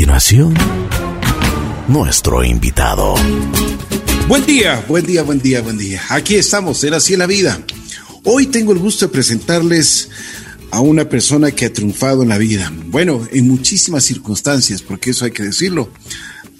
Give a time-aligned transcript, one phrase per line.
[0.00, 0.54] continuación,
[1.88, 3.16] nuestro invitado.
[4.28, 6.00] Buen día, buen día, buen día, buen día.
[6.08, 7.60] Aquí estamos, en Así en la Vida.
[8.24, 10.08] Hoy tengo el gusto de presentarles
[10.70, 12.72] a una persona que ha triunfado en la vida.
[12.86, 15.90] Bueno, en muchísimas circunstancias, porque eso hay que decirlo.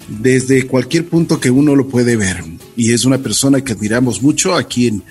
[0.07, 2.43] Desde cualquier punto que uno lo puede ver.
[2.75, 5.03] Y es una persona que admiramos mucho aquí en,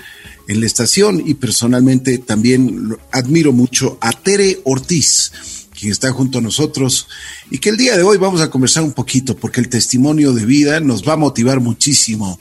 [0.47, 5.33] en la estación y personalmente también admiro mucho a Tere Ortiz
[5.81, 7.09] quien está junto a nosotros
[7.51, 10.45] y que el día de hoy vamos a conversar un poquito porque el testimonio de
[10.45, 12.39] vida nos va a motivar muchísimo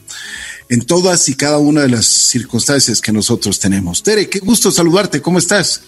[0.68, 4.04] en todas y cada una de las circunstancias que nosotros tenemos.
[4.04, 5.81] Tere, qué gusto saludarte, ¿cómo estás?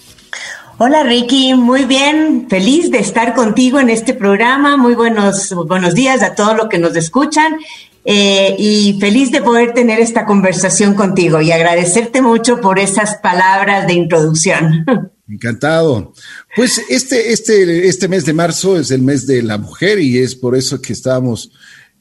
[0.77, 4.77] Hola Ricky, muy bien, feliz de estar contigo en este programa.
[4.77, 7.57] Muy buenos, buenos días a todos los que nos escuchan
[8.05, 13.87] eh, y feliz de poder tener esta conversación contigo y agradecerte mucho por esas palabras
[13.87, 14.85] de introducción.
[15.31, 16.13] Encantado.
[16.55, 20.35] Pues este, este, este mes de marzo es el mes de la mujer y es
[20.35, 21.51] por eso que estamos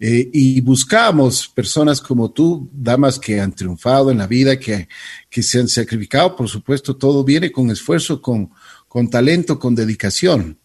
[0.00, 4.88] eh, y buscamos personas como tú, damas que han triunfado en la vida, que,
[5.28, 6.34] que se han sacrificado.
[6.34, 8.50] Por supuesto, todo viene con esfuerzo, con,
[8.88, 10.58] con talento, con dedicación.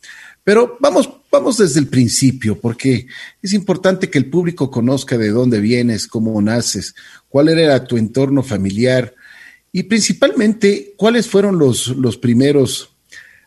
[0.44, 3.06] Pero vamos, vamos desde el principio, porque
[3.42, 6.96] es importante que el público conozca de dónde vienes, cómo naces,
[7.30, 9.14] cuál era tu entorno familiar,
[9.76, 12.96] y principalmente, ¿cuáles fueron los, los primeros,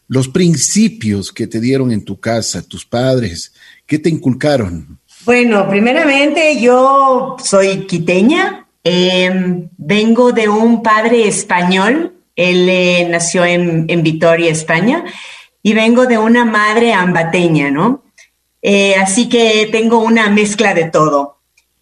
[0.08, 3.54] los principios que te dieron en tu casa, tus padres?
[3.86, 4.98] ¿Qué te inculcaron?
[5.24, 13.86] Bueno, primeramente yo soy quiteña, em, vengo de un padre español, él eh, nació en,
[13.88, 15.04] en, Vitoria, España,
[15.62, 18.04] y vengo de una madre ambateña, ¿no?
[18.60, 21.37] Eh, así que tengo una mezcla de todo.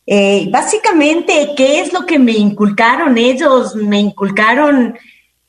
[0.06, 3.74] Eh, básicamente, ¿qué es lo que me inculcaron ellos?
[3.74, 4.96] Me inculcaron,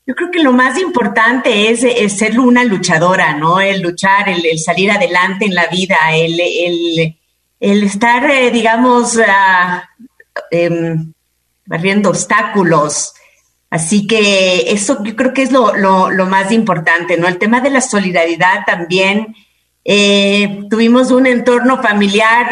[0.04, 3.60] yo creo que lo más importante es, ser una luchadora, ¿no?
[3.60, 7.14] El luchar, el, salir adelante en la vida, el,
[7.60, 9.16] el, estar, eh, digamos,
[10.50, 11.12] em,
[11.64, 13.14] barriendo obstáculos.
[13.70, 17.28] Así que eso yo creo que es lo, lo, más importante, ¿no?
[17.28, 19.36] El tema de la solidaridad también.
[19.84, 22.48] Eh, tuvimos un entorno familiar,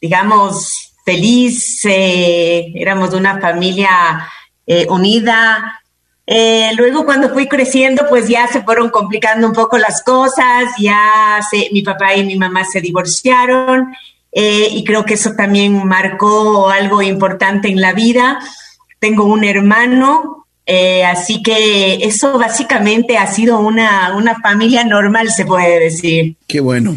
[0.00, 4.28] digamos, feliz, eh, éramos una familia
[4.66, 5.80] eh, unida.
[6.26, 11.40] Eh, luego cuando fui creciendo, pues ya se fueron complicando un poco las cosas, ya
[11.72, 13.92] mi papá y mi mamá se divorciaron
[14.34, 18.38] y creo que eso también marcó algo importante en la vida.
[18.98, 20.46] Tengo un hermano,
[21.06, 26.36] así que eso básicamente ha sido una, una familia normal, se puede decir.
[26.46, 26.96] Qué bueno.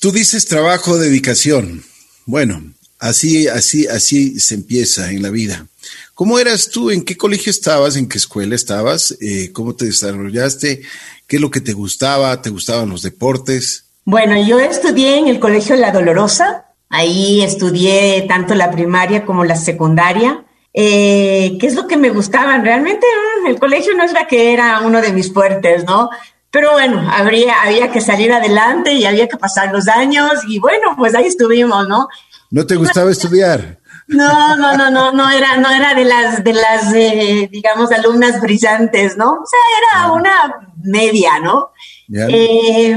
[0.00, 1.84] Tú dices trabajo, dedicación.
[2.28, 2.60] Bueno,
[2.98, 5.66] así, así, así se empieza en la vida.
[6.12, 6.90] ¿Cómo eras tú?
[6.90, 7.96] ¿En qué colegio estabas?
[7.96, 9.16] ¿En qué escuela estabas?
[9.22, 10.82] Eh, ¿Cómo te desarrollaste?
[11.26, 12.42] ¿Qué es lo que te gustaba?
[12.42, 13.86] ¿Te gustaban los deportes?
[14.04, 16.66] Bueno, yo estudié en el Colegio La Dolorosa.
[16.90, 20.44] Ahí estudié tanto la primaria como la secundaria.
[20.74, 22.62] Eh, ¿Qué es lo que me gustaban?
[22.62, 23.06] Realmente
[23.42, 26.10] mm, el colegio no es la que era uno de mis fuertes, ¿no?
[26.50, 30.94] Pero bueno, habría, había que salir adelante y había que pasar los años y bueno,
[30.96, 32.08] pues ahí estuvimos, ¿no?
[32.50, 33.78] ¿No te gustaba estudiar?
[34.06, 38.40] No, no, no, no, no era, no era de las, de las, eh, digamos, alumnas
[38.40, 39.32] brillantes, ¿no?
[39.32, 41.72] O sea, era una media, ¿no?
[42.10, 42.96] Eh,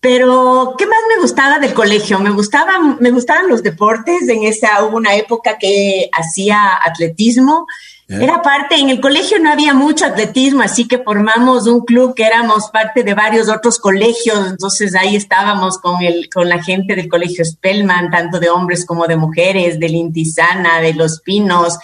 [0.00, 2.18] pero, ¿qué más me gustaba del colegio?
[2.18, 4.28] Me gustaban, me gustaban los deportes.
[4.28, 7.66] En esa hubo una época que hacía atletismo.
[8.12, 12.24] Era parte, en el colegio no había mucho atletismo, así que formamos un club que
[12.24, 17.08] éramos parte de varios otros colegios, entonces ahí estábamos con, el, con la gente del
[17.08, 21.78] colegio Spellman, tanto de hombres como de mujeres, del Intisana, de Los Pinos,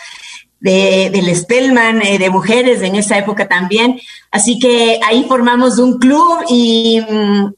[0.59, 4.01] de, del Spellman, eh, de mujeres en esa época también.
[4.33, 7.01] Así que ahí formamos un club y,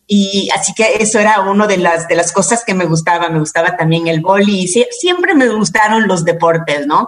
[0.07, 3.31] y, así que eso era una de las, de las cosas que me gustaba.
[3.31, 7.07] Me gustaba también el boli y siempre me gustaron los deportes, ¿no?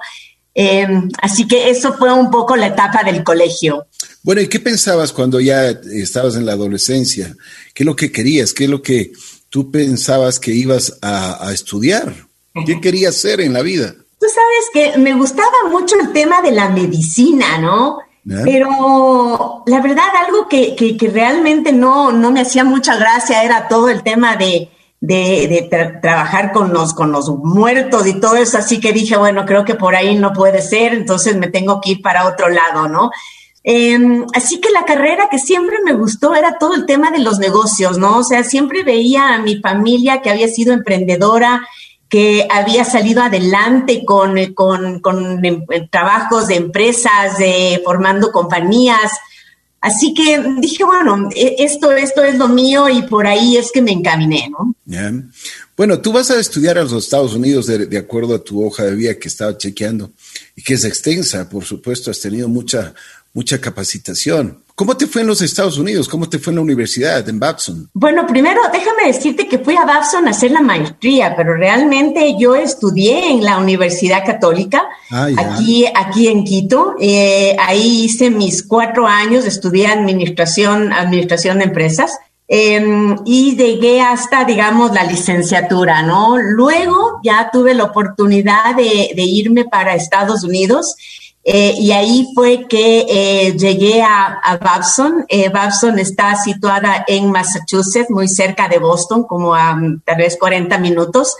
[0.54, 3.86] Em, así que eso fue un poco la etapa del colegio.
[4.22, 7.36] Bueno, ¿y qué pensabas cuando ya estabas en la adolescencia?
[7.72, 8.52] ¿Qué es lo que querías?
[8.52, 9.12] ¿Qué es lo que
[9.48, 12.14] tú pensabas que ibas a, estudiar?
[12.66, 13.94] ¿Qué querías hacer en la vida?
[14.18, 17.98] Tú sabes que me gustaba mucho el tema de la medicina, ¿no?
[18.44, 23.88] Pero la verdad, algo que, que, realmente no, no me hacía mucha gracia era todo
[23.88, 24.68] el tema de,
[25.00, 25.68] de,
[26.02, 29.74] trabajar con los, con los muertos y todo eso, así que dije, bueno, creo que
[29.74, 33.10] por ahí no puede ser, entonces me tengo que ir para otro lado, ¿no?
[33.62, 37.38] Em, así que la carrera que siempre me gustó era todo el tema de los
[37.38, 38.18] negocios, ¿no?
[38.18, 41.66] O sea, siempre veía a mi familia que había sido emprendedora,
[42.08, 49.12] que había salido adelante con, con, con em, trabajos de empresas, de, formando compañías,
[49.80, 53.80] Así que dije, bueno, e, esto, esto es lo mío y por ahí es que
[53.80, 54.74] me encaminé, ¿no?
[55.76, 58.94] Bueno, tú vas a estudiar a los Estados Unidos de, acuerdo a tu hoja de
[58.94, 60.12] vida que estaba chequeando
[60.54, 62.94] y que es extensa, por supuesto, has tenido mucha,
[63.32, 64.62] mucha capacitación.
[64.80, 66.08] ¿Cómo te fue en los Estados Unidos?
[66.08, 67.90] ¿Cómo te fue en la universidad, en Babson?
[67.92, 72.54] Bueno, primero déjame decirte que fui a Babson a hacer la maestría, pero realmente yo
[72.54, 76.94] estudié en la Universidad Católica, ah, aquí, aquí en Quito.
[76.98, 82.18] Eh, ahí hice mis cuatro años, estudié administración, administración de empresas.
[82.48, 86.38] Em, y llegué hasta, digamos, la licenciatura, ¿no?
[86.38, 90.96] Luego ya tuve la oportunidad de, de irme para Estados Unidos
[91.42, 95.24] eh, y ahí fue que eh, llegué a, Babson.
[95.28, 100.36] Eh, Babson está situada en Massachusetts, muy cerca de Boston, como a mm, tal vez
[100.38, 101.34] 40 minutos.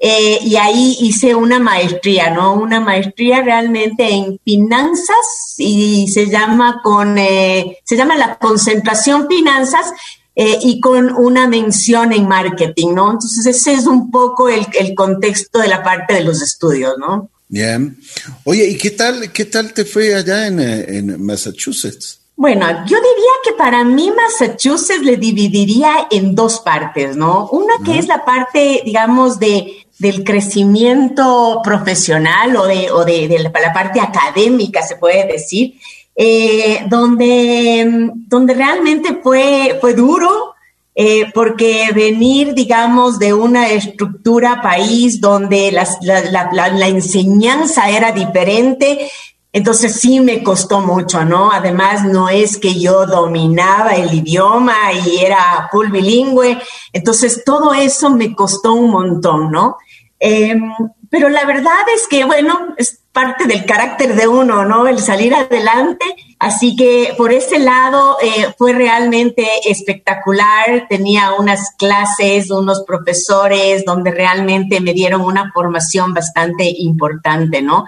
[0.00, 2.54] y ahí hice una maestría, ¿no?
[2.54, 9.92] Una maestría realmente en finanzas y se llama con, se llama la concentración finanzas
[10.36, 13.10] y con una mención en marketing, ¿no?
[13.10, 17.28] Entonces ese es un poco el, el contexto de la parte de los estudios, ¿no?
[17.48, 17.98] Bien.
[18.44, 22.20] Oye, ¿y qué tal, qué tal te fue allá en, Massachusetts?
[22.36, 27.48] Bueno, yo diría que para mí Massachusetts le dividiría en dos partes, ¿no?
[27.48, 33.72] Una que es la parte, digamos, de, del crecimiento profesional o de, o de, la,
[33.72, 35.74] parte académica, se puede decir,
[36.14, 40.54] eh, donde, donde realmente fue, fue duro,
[41.00, 49.08] eh, porque venir, digamos, de una estructura país donde la, enseñanza era diferente,
[49.52, 51.52] entonces sí me costó mucho, ¿no?
[51.52, 56.58] Además, no es que yo dominaba el idioma y era full bilingüe,
[56.92, 59.76] entonces todo eso me costó un montón, ¿no?
[60.18, 60.72] Em,
[61.10, 64.86] pero la verdad es que, bueno, es parte del carácter de uno, ¿no?
[64.86, 66.04] El salir adelante
[66.38, 70.86] Así que por ese lado eh, fue realmente espectacular.
[70.88, 77.86] Tenía unas clases, unos profesores donde realmente me dieron una formación bastante importante, ¿no?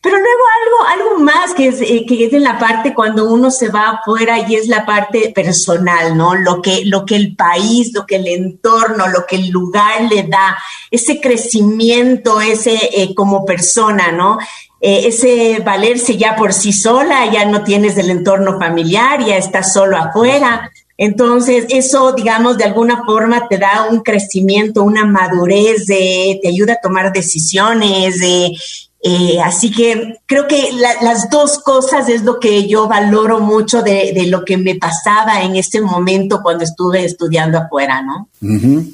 [0.00, 3.50] Pero luego algo, algo más que es, eh, que es en la parte cuando uno
[3.50, 6.36] se va afuera y es la parte personal, ¿no?
[6.36, 10.22] Lo que, lo que el país, lo que el entorno, lo que el lugar le
[10.22, 10.56] da,
[10.92, 14.38] ese crecimiento, ese eh, como persona, ¿no?
[14.80, 19.72] Eh, ese valerse ya por sí sola, ya no tienes del entorno familiar, ya estás
[19.72, 20.70] solo afuera.
[20.96, 26.80] Entonces, eso, digamos, de alguna forma te da un crecimiento, una madurez, te ayuda a
[26.80, 28.52] tomar decisiones, de,
[29.00, 34.26] eh, así que creo que las dos cosas es lo que yo valoro mucho de,
[34.26, 38.28] lo que me pasaba en ese momento cuando estuve estudiando afuera, ¿no?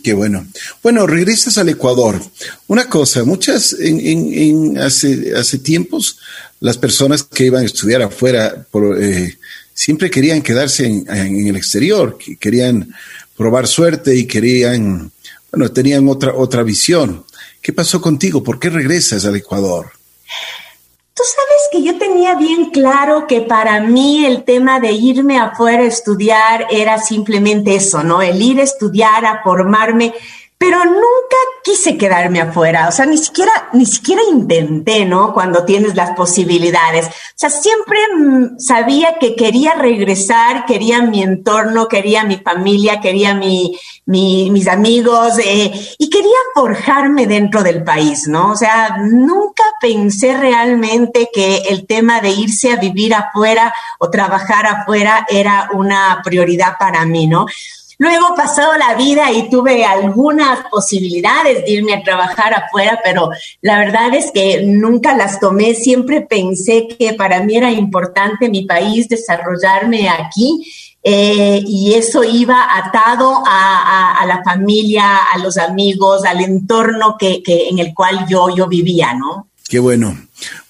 [0.03, 0.47] qué bueno.
[0.83, 2.21] Bueno, regresas al Ecuador.
[2.67, 6.19] Una cosa, muchas, en, hace, hace tiempos,
[6.61, 8.67] las personas que iban a estudiar afuera
[9.01, 9.39] eh,
[9.73, 12.95] siempre querían quedarse en, en, el exterior, querían
[13.39, 15.11] probar suerte y querían,
[15.51, 17.25] bueno, tenían otra, otra visión.
[17.65, 18.43] ¿Qué pasó contigo?
[18.43, 19.91] ¿Por qué regresas al Ecuador?
[21.15, 25.83] Tú sabes que yo tenía bien claro que para mí el tema de irme afuera
[25.83, 28.21] a estudiar era simplemente eso, ¿no?
[28.21, 30.13] El ir a estudiar, a formarme
[30.59, 35.35] pero nunca quise quedarme afuera, o sea, ni siquiera, ni siquiera intenté, ¿no?
[35.35, 37.07] Cuando tienes las posibilidades.
[37.07, 43.35] O sea, siempre mm, sabía que quería regresar, quería mi entorno, quería mi familia, quería
[43.35, 48.53] mi, mis amigos eh, y quería forjarme dentro del país, ¿no?
[48.53, 54.67] O sea, nunca pensé realmente que el tema de irse a vivir afuera o trabajar
[54.67, 57.47] afuera era una prioridad para mí, ¿no?
[57.99, 63.79] Luego pasado la vida y tuve algunas posibilidades de irme a trabajar afuera, pero la
[63.79, 65.75] verdad es que nunca las tomé.
[65.75, 70.65] Siempre pensé que para mí era importante mi país, desarrollarme aquí.
[71.07, 77.79] Eh, y eso iba atado a, la familia, a los amigos, al entorno que, en
[77.79, 79.49] el cual yo, yo vivía, ¿no?
[79.69, 80.19] Qué bueno.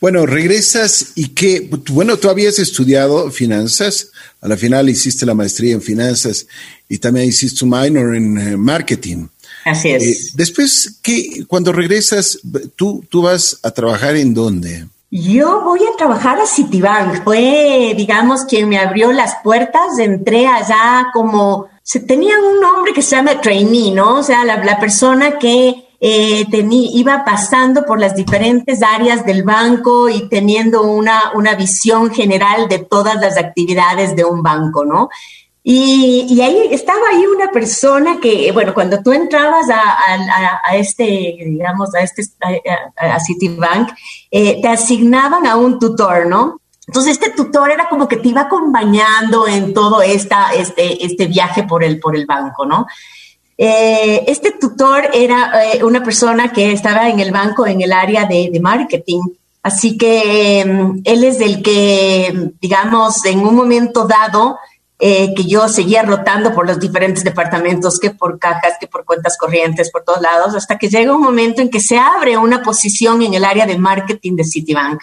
[0.01, 4.11] Bueno, regresas y qué, bueno, tú habías estudiado finanzas,
[4.41, 6.47] a la final hiciste la maestría en finanzas
[6.89, 9.27] y también hiciste un minor en eh, marketing.
[9.65, 10.03] Así es.
[10.03, 12.39] Eh, después, ¿qué, cuando regresas,
[12.77, 14.87] tú, tú vas a trabajar en dónde?
[15.11, 17.25] Yo voy a trabajar a Citibank.
[17.25, 19.99] Fue, digamos, quien me abrió las puertas.
[19.99, 24.19] Entré allá como, se tenía un nombre que se llama trainee, ¿no?
[24.19, 26.47] O sea, la, la persona que eh,
[26.93, 32.81] iba pasando por las diferentes áreas del banco y teniendo una, una visión general de
[32.81, 35.09] todas las actividades de un banco, ¿no?
[35.63, 42.01] Y, ahí estaba ahí una persona que, bueno, cuando tú entrabas a, este, digamos, a
[42.01, 42.23] este,
[42.97, 43.89] a, Citibank,
[44.31, 46.61] eh, te asignaban a un tutor, ¿no?
[46.87, 51.63] Entonces este tutor era como que te iba acompañando en todo esta, este, este viaje
[51.63, 52.87] por el, por el banco, ¿no?
[53.57, 58.27] Eh, este tutor era eh, una persona que estaba en el banco en el área
[58.27, 59.23] de, marketing.
[59.63, 64.59] Así que em, él es el que, digamos, en un momento dado,
[64.99, 69.37] eh, que yo seguía rotando por los diferentes departamentos, que por cajas, que por cuentas
[69.39, 73.23] corrientes, por todos lados, hasta que llega un momento en que se abre una posición
[73.23, 75.01] en el área de marketing de Citibank.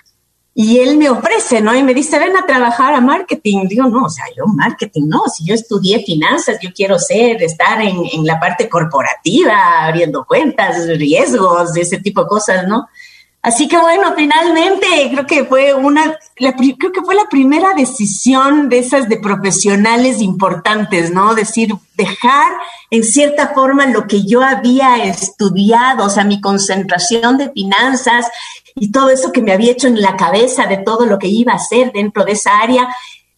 [0.54, 1.74] Y él me ofrece, ¿no?
[1.74, 3.68] Y me dice, ven a trabajar a marketing.
[3.70, 7.82] Digo, no, o sea, yo marketing, no, si yo estudié finanzas, yo quiero ser, estar
[7.82, 12.88] en, en la parte corporativa, abriendo cuentas, riesgos, ese tipo de cosas, ¿no?
[13.44, 18.78] Así que bueno, finalmente creo que fue una, creo que fue la primera decisión de
[18.78, 21.34] esas de profesionales importantes, ¿no?
[21.34, 22.52] Decir, dejar
[22.92, 28.28] en cierta forma lo que yo había estudiado, o sea, mi concentración de finanzas
[28.76, 31.54] y todo eso que me había hecho en la cabeza de todo lo que iba
[31.54, 32.88] a hacer dentro de esa área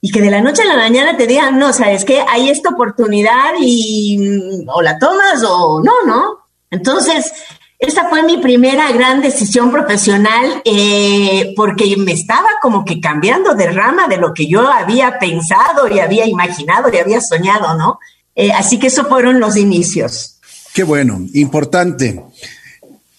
[0.01, 2.69] y que de la noche a la mañana te digan, no, sabes que hay esta
[2.69, 6.39] oportunidad y mm, o la tomas o no, ¿no?
[6.69, 7.31] Entonces,
[7.79, 13.71] esa fue mi primera gran decisión profesional eh, porque me estaba como que cambiando de
[13.71, 17.99] rama de lo que yo había pensado y había imaginado y había soñado, ¿no?
[18.35, 20.39] Eh, así que esos fueron los inicios.
[20.73, 22.23] Qué bueno, importante.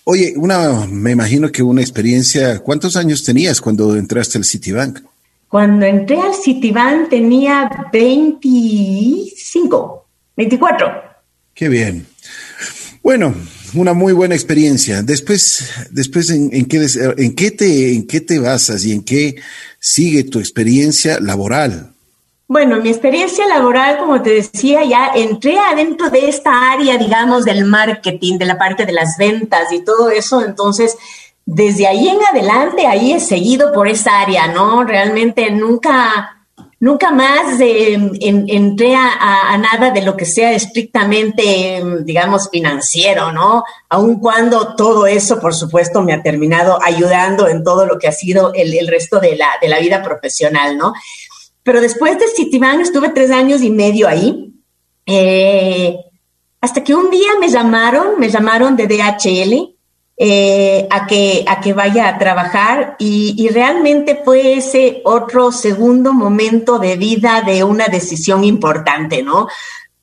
[0.06, 5.00] Oye, una, me imagino que una experiencia, ¿cuántos años tenías cuando entraste al Citibank?
[5.49, 10.06] Cuando entré al Citibank tenía 25,
[10.37, 10.87] 24.
[11.54, 12.06] Qué bien.
[13.02, 13.34] Bueno,
[13.73, 15.02] una muy buena experiencia.
[15.02, 19.37] Después, después en, qué, en, qué te, ¿en qué te basas y en qué
[19.78, 21.93] sigue tu experiencia laboral?
[22.46, 27.64] Bueno, mi experiencia laboral, como te decía, ya entré adentro de esta área, digamos, del
[27.64, 30.42] marketing, de la parte de las ventas y todo eso.
[30.42, 30.96] Entonces,
[31.46, 34.84] desde ahí en adelante, ahí he seguido por esa área, ¿no?
[34.84, 36.34] Realmente nunca
[36.84, 43.64] Nunca más entré a, nada de lo que sea estrictamente, digamos, financiero, ¿no?
[43.88, 48.12] Aun cuando todo eso, por supuesto, me ha terminado ayudando en todo lo que ha
[48.12, 50.92] sido el, resto de la, de la vida profesional, ¿no?
[51.64, 54.54] Pero después de Citibank estuve tres años y medio ahí.
[55.06, 55.97] Eh,
[56.61, 59.75] hasta que un día me llamaron, me llamaron de DHL
[60.16, 66.78] eh, a, que, a que vaya a trabajar y, realmente fue ese otro segundo momento
[66.78, 69.49] de vida de una decisión importante, ¿no?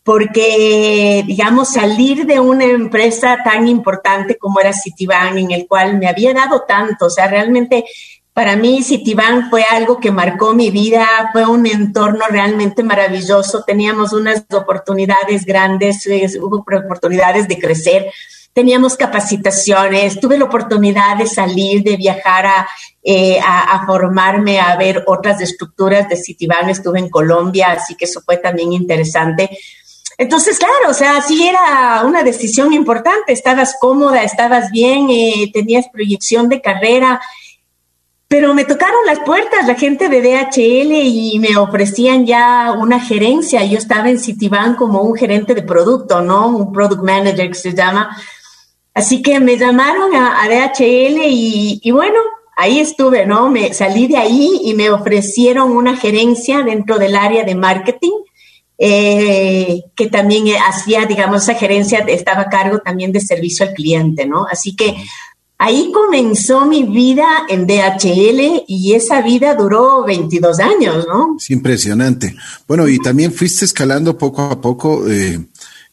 [0.03, 6.07] Porque, digamos, salir de una empresa tan importante como era Citibank, en el cual me
[6.07, 7.85] había dado tanto, o sea, realmente
[8.33, 14.13] para mí Citibank fue algo que marcó mi vida, fue un entorno realmente maravilloso, teníamos
[14.13, 16.05] unas oportunidades grandes,
[16.37, 18.11] hubo oportunidades de crecer
[18.53, 22.67] teníamos capacitaciones, tuve la oportunidad de salir, de viajar
[23.03, 28.21] eh, a, formarme, a ver otras estructuras de Citibank, estuve en Colombia, así que eso
[28.21, 29.49] fue también interesante.
[30.17, 35.87] Entonces, claro, o sea, sí era una decisión importante, estabas cómoda, estabas bien, eh, tenías
[35.89, 37.21] proyección de carrera,
[38.31, 43.65] pero me tocaron las puertas la gente de DHL y me ofrecían ya una gerencia.
[43.65, 46.47] Yo estaba en Citibank como un gerente de producto, ¿no?
[46.47, 48.15] Un product manager que se llama.
[48.93, 52.19] Así que me llamaron a, DHL y, bueno,
[52.55, 53.49] ahí estuve, ¿no?
[53.49, 58.17] Me salí de ahí y me ofrecieron una gerencia dentro del área de marketing,
[58.77, 64.25] eh, que también hacía, digamos, esa gerencia estaba a cargo también de servicio al cliente,
[64.25, 64.45] ¿no?
[64.49, 64.95] Así que
[65.61, 71.35] ahí comenzó mi vida en DHL y esa vida duró 22 años, ¿no?
[71.37, 72.35] Es impresionante.
[72.67, 75.07] Bueno, y también fuiste escalando poco a poco.
[75.07, 75.39] Eh,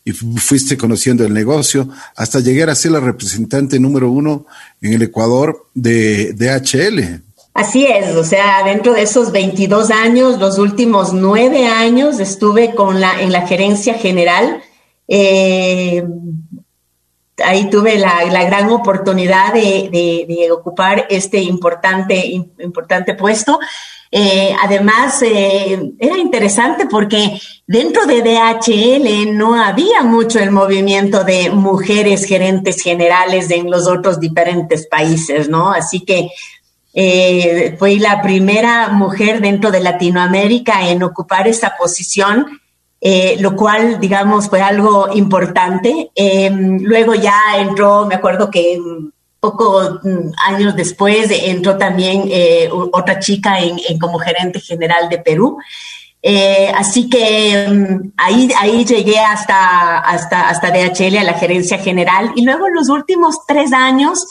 [0.05, 4.47] y fuiste conociendo el negocio hasta llegar a ser la representante número uno
[4.81, 7.23] en el Ecuador de, DHL.
[7.53, 13.01] Así es, o sea, dentro de esos 22 años, los últimos nueve años estuve con
[13.01, 14.63] la, en la gerencia general.
[15.09, 16.05] Eh,
[17.45, 19.89] ahí tuve la, gran oportunidad de,
[20.27, 22.25] de, ocupar este importante,
[22.59, 23.59] importante puesto.
[24.11, 31.51] Eh, además, eh, era interesante porque dentro de DHL no había mucho el movimiento de
[31.51, 35.71] mujeres gerentes generales en los otros diferentes países, ¿no?
[35.71, 36.31] Así que
[36.95, 42.61] eh, fui la primera mujer dentro de Latinoamérica en ocupar esa posición.
[43.41, 46.11] Lo cual, digamos, fue algo importante.
[46.61, 48.79] luego ya entró, me acuerdo que
[49.41, 55.59] poco mm, años después entró también eh, otra chica en, como gerente general de Perú.
[56.21, 62.33] Eh, así que mm, ahí, ahí llegué hasta, hasta, hasta DHL, a la gerencia general.
[62.35, 64.27] Y luego los últimos tres años,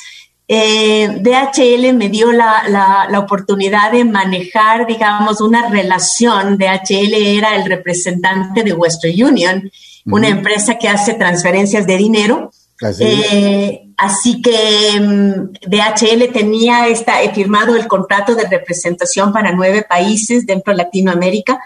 [0.48, 6.58] eh, DHL me dio la, la, la, oportunidad de manejar, digamos, una relación.
[6.58, 9.72] DHL era el representante de Western Union
[10.12, 12.52] una empresa que hace transferencias de dinero.
[12.82, 19.52] Así, eh, así que mm, DHL tenía esta, he firmado el contrato de representación para
[19.52, 21.60] nueve países dentro de Latinoamérica.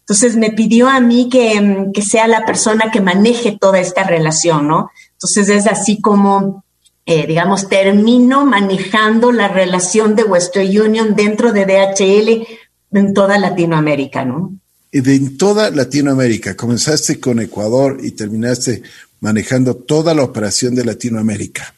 [0.00, 4.02] Entonces me pidió a mí que, mm, que sea la persona que maneje toda esta
[4.02, 4.90] relación, ¿no?
[5.12, 6.64] Entonces es así como
[7.08, 12.46] eh, digamos, termino manejando la relación de Western Union dentro de DHL
[12.98, 14.58] en toda Latinoamérica, ¿no?
[14.90, 18.82] En toda Latinoamérica, comenzaste con Ecuador y terminaste
[19.20, 21.74] manejando toda la operación de Latinoamérica.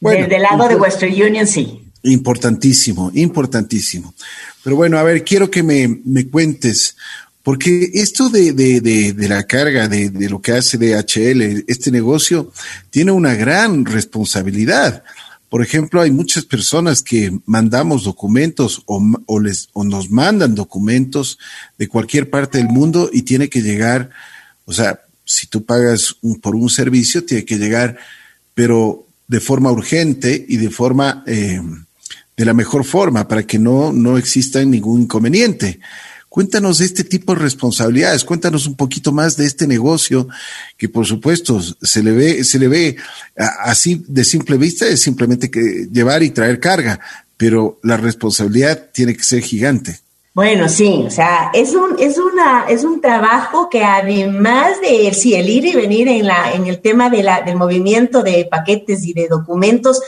[0.00, 1.80] Bueno, Desde el lado de Western Union, sí.
[2.04, 4.14] Importantísimo, importantísimo.
[4.62, 6.96] Pero bueno, a ver, quiero que me, me cuentes
[7.42, 12.52] porque esto de, de, de, la carga, de, lo que hace DHL, este negocio,
[12.90, 15.02] tiene una gran responsabilidad.
[15.48, 21.38] Por ejemplo, hay muchas personas que mandamos documentos o, o, les, o nos mandan documentos
[21.78, 24.10] de cualquier parte del mundo y tiene que llegar,
[24.66, 27.98] o sea, si tú pagas por un servicio, tiene que llegar,
[28.54, 31.60] pero de forma urgente y de forma, eh,
[32.36, 35.80] de la mejor forma, para que no, no exista ningún inconveniente.
[36.28, 40.28] Cuéntanos de este tipo de responsabilidades, cuéntanos un poquito más de este negocio
[40.76, 42.96] que por supuesto se le ve, se le ve
[43.36, 47.00] así de simple vista, es simplemente que llevar y traer carga,
[47.36, 50.00] pero la responsabilidad tiene que ser gigante.
[50.34, 55.34] Bueno, sí, o sea, es un, es una, es un trabajo que además de sí,
[55.34, 59.04] el ir y venir en la, en el tema de la, del movimiento de paquetes
[59.04, 60.00] y de documentos,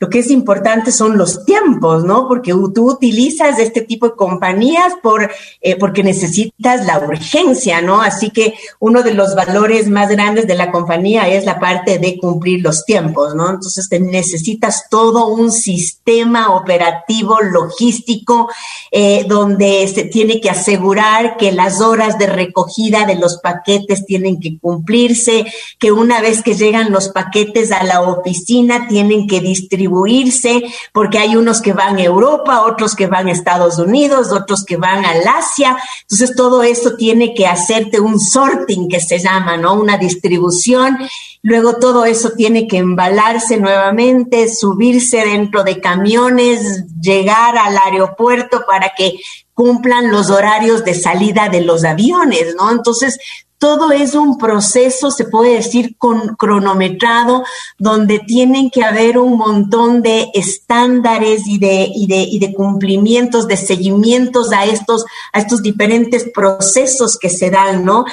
[0.00, 2.28] lo que es importante son los tiempos, ¿no?
[2.28, 5.28] Porque tú utilizas este tipo de compañías por,
[5.60, 8.00] eh, porque necesitas la urgencia, ¿no?
[8.00, 12.16] Así que uno de los valores más grandes de la compañía es la parte de
[12.16, 13.50] cumplir los tiempos, ¿no?
[13.50, 18.48] Entonces te necesitas todo un sistema operativo, logístico,
[18.92, 24.38] eh, donde se tiene que asegurar que las horas de recogida de los paquetes tienen
[24.38, 25.44] que cumplirse,
[25.80, 31.18] que una vez que llegan los paquetes a la oficina tienen que distribuir distribuirse, porque
[31.18, 35.04] hay unos que van a Europa, otros que van a Estados Unidos, otros que van
[35.04, 35.76] al Asia.
[36.02, 39.74] Entonces todo esto tiene que hacerte un sorting que se llama, ¿no?
[39.74, 40.98] Una distribución.
[41.42, 48.92] Luego todo eso tiene que embalarse nuevamente, subirse dentro de camiones, llegar al aeropuerto para
[48.96, 49.18] que
[49.54, 52.70] cumplan los horarios de salida de los aviones, ¿no?
[52.70, 53.18] Entonces,
[53.58, 57.44] todo es un proceso, se puede decir, con, cronometrado,
[57.76, 63.48] donde tienen que haber un montón de estándares y de, y de, y de cumplimientos,
[63.48, 68.04] de seguimientos a estos, a estos diferentes procesos que se dan, ¿no?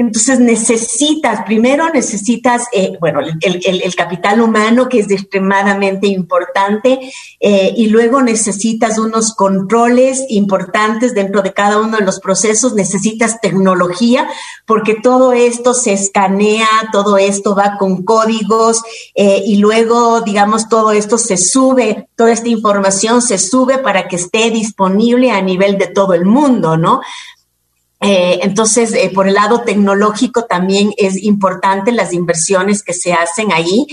[0.00, 7.88] Entonces necesitas, primero necesitas, eh, bueno, el, capital humano que es extremadamente importante eh, y
[7.88, 14.28] luego necesitas unos controles importantes dentro de cada uno de los procesos, necesitas tecnología
[14.66, 18.82] porque todo esto se escanea, todo esto va con códigos
[19.16, 24.14] eh, y luego, digamos, todo esto se sube, toda esta información se sube para que
[24.14, 27.00] esté disponible a nivel de todo el mundo, ¿no?
[28.00, 33.52] Eh, entonces, eh, por el lado tecnológico también es importante las inversiones que se hacen
[33.52, 33.86] ahí.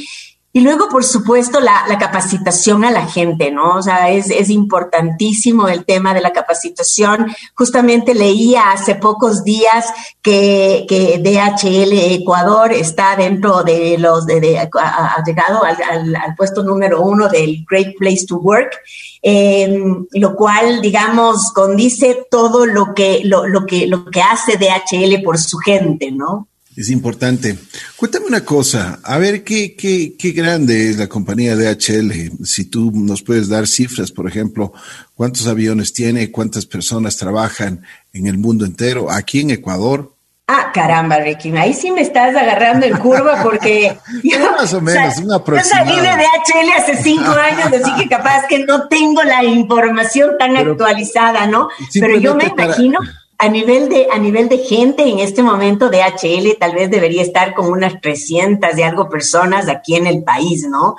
[0.56, 3.76] Y luego, por supuesto, la, capacitación a la gente, ¿no?
[3.76, 7.28] O sea, es, importantísimo el tema de la capacitación.
[7.56, 9.88] Justamente leía hace pocos días
[10.22, 11.92] que, que DHL
[12.22, 18.26] Ecuador está dentro de los, de, ha, llegado al, puesto número uno del Great Place
[18.26, 18.80] to Work.
[19.22, 25.38] Em, lo cual, digamos, condice todo lo que, lo, que, lo que hace DHL por
[25.38, 26.48] su gente, ¿no?
[26.76, 27.58] Es importante.
[27.96, 32.44] Cuéntame una cosa, a ver qué, qué, qué grande es la compañía DHL.
[32.44, 34.74] Si tú nos puedes dar cifras, por ejemplo,
[35.14, 40.12] cuántos aviones tiene, cuántas personas trabajan en el mundo entero, aquí en Ecuador.
[40.48, 45.18] Ah, caramba, Ricky, ahí sí me estás agarrando en curva porque yo, más o menos,
[45.18, 49.44] una Yo salí de DHL hace cinco años, así que capaz que no tengo la
[49.46, 51.70] información tan actualizada, ¿no?
[51.94, 53.00] Pero yo me imagino
[53.38, 57.54] a nivel de a nivel de gente en este momento DHL tal vez debería estar
[57.54, 60.96] con unas 300 y algo personas aquí en el país, ¿no?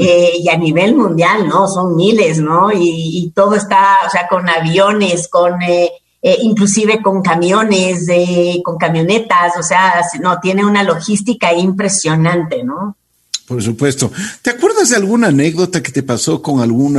[0.00, 1.68] Eh, y a nivel mundial, ¿no?
[1.68, 2.70] Son miles, ¿no?
[2.72, 5.90] Y, todo está, o sea, con aviones, con eh,
[6.22, 8.06] eh, inclusive con camiones,
[8.64, 12.96] con camionetas, o sea, no, tiene una logística impresionante, ¿no?
[13.48, 14.12] Por supuesto.
[14.42, 16.98] ¿Te acuerdas de alguna anécdota que te pasó con algún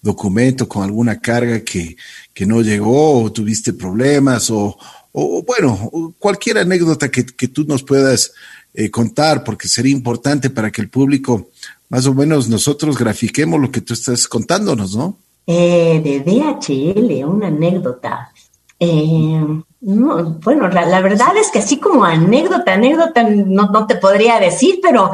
[0.00, 1.96] documento, con alguna carga que,
[2.32, 4.78] que no llegó o tuviste problemas o,
[5.12, 8.32] o bueno, cualquier anécdota que, que tú nos puedas
[8.72, 11.50] eh, contar, porque sería importante para que el público,
[11.90, 15.16] más o menos nosotros grafiquemos lo que tú estás contándonos, ¿no?
[15.46, 18.32] Eh, de DHL, una anécdota.
[18.80, 19.40] Eh,
[19.80, 25.12] bueno, la, verdad es que así como anécdota, anécdota, no, no te podría decir, pero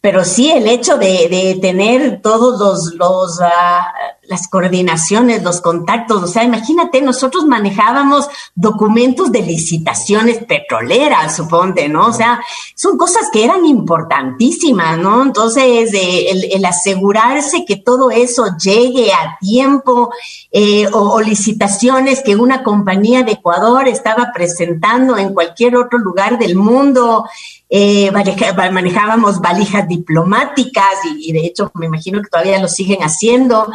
[0.00, 3.92] pero sí el hecho de, tener todos los, los ah,
[4.28, 12.06] las coordinaciones, los contactos, o sea, imagínate, nosotros manejábamos documentos de licitaciones petroleras, suponte, ¿no?
[12.06, 12.40] O sea,
[12.74, 15.22] son cosas que eran importantísimas, ¿no?
[15.22, 20.10] Entonces, el, asegurarse que todo eso llegue a tiempo
[20.52, 26.56] eh, o licitaciones que una compañía de Ecuador estaba presentando en cualquier otro lugar del
[26.56, 27.24] mundo,
[27.70, 30.86] eh, manejábamos valijas diplomáticas
[31.18, 33.70] y, de hecho me imagino que todavía lo siguen haciendo.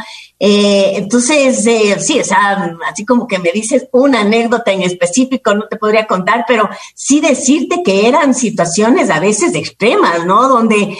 [0.46, 5.54] Eh, entonces, eh, sí, o sea, así como que me dices una anécdota en específico,
[5.54, 10.50] no te podría contar, pero sí decirte que eran situaciones a veces extremas, ¿no?
[10.50, 10.98] Donde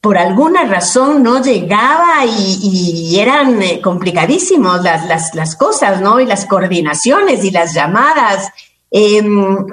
[0.00, 6.18] por alguna razón no llegaba y, eran complicadísimos las, las, las, cosas, ¿no?
[6.18, 8.48] Y las coordinaciones y las llamadas.
[8.90, 9.66] Em,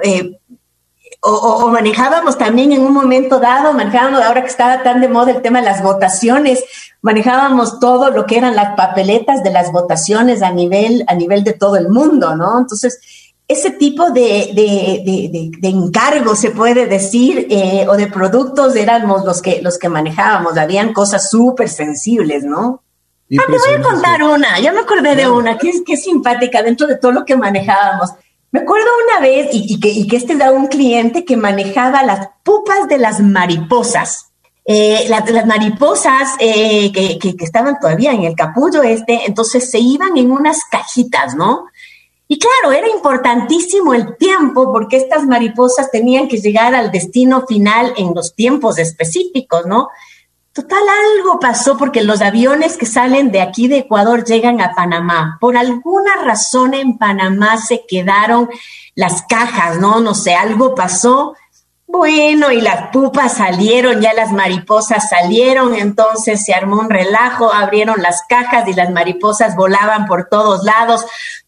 [1.32, 5.42] o, manejábamos también en un momento dado, manejábamos, ahora que estaba tan de moda el
[5.42, 6.64] tema de las votaciones,
[7.02, 11.52] manejábamos todo lo que eran las papeletas de las votaciones a nivel, a nivel de
[11.52, 12.58] todo el mundo, ¿no?
[12.58, 13.00] Entonces,
[13.46, 19.40] ese tipo de, de, de, encargo, se puede decir, eh, o de productos éramos los
[19.40, 22.82] que, los que manejábamos, habían cosas súper sensibles, ¿no?
[23.38, 26.62] Ah, te voy a contar una, ya me acordé de una, que que es simpática
[26.62, 28.10] dentro de todo lo que manejábamos.
[28.50, 32.98] Me acuerdo una vez, y, que, este era un cliente que manejaba las pupas de
[32.98, 34.30] las mariposas.
[34.64, 40.18] Eh, las mariposas eh, que, que, estaban todavía en el capullo este, entonces se iban
[40.18, 41.68] en unas cajitas, ¿no?
[42.30, 47.94] Y claro, era importantísimo el tiempo porque estas mariposas tenían que llegar al destino final
[47.96, 49.88] en los tiempos específicos, ¿no?
[50.58, 50.82] Total,
[51.14, 55.38] algo pasó porque los aviones que salen de aquí de Ecuador llegan a Panamá.
[55.40, 58.50] Por alguna razón en Panamá se quedaron
[58.96, 60.00] las cajas, ¿no?
[60.00, 61.36] No sé, algo pasó.
[61.86, 68.02] Bueno, y las pupas salieron, ya las mariposas salieron, entonces se armó un relajo, abrieron
[68.02, 71.06] las cajas y las mariposas volaban por todos lados.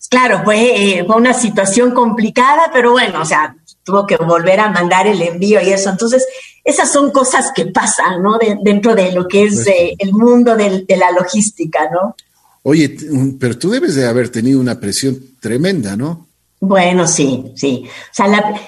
[0.09, 5.09] Claro, fue, eh, una situación complicada, pero bueno, o sea, tuvo que volver a mandar
[5.09, 5.91] el envío y eso.
[5.91, 6.25] Entonces,
[6.65, 8.39] esas son cosas que pasan, ¿no?
[8.63, 12.15] dentro de lo que es pues eh, el mundo de la logística, ¿no?
[12.63, 12.95] Oye,
[13.39, 16.27] pero tú debes de haber tenido una presión tremenda, ¿no?
[16.61, 17.85] Bueno, sí, sí.
[17.87, 18.61] O sea, la,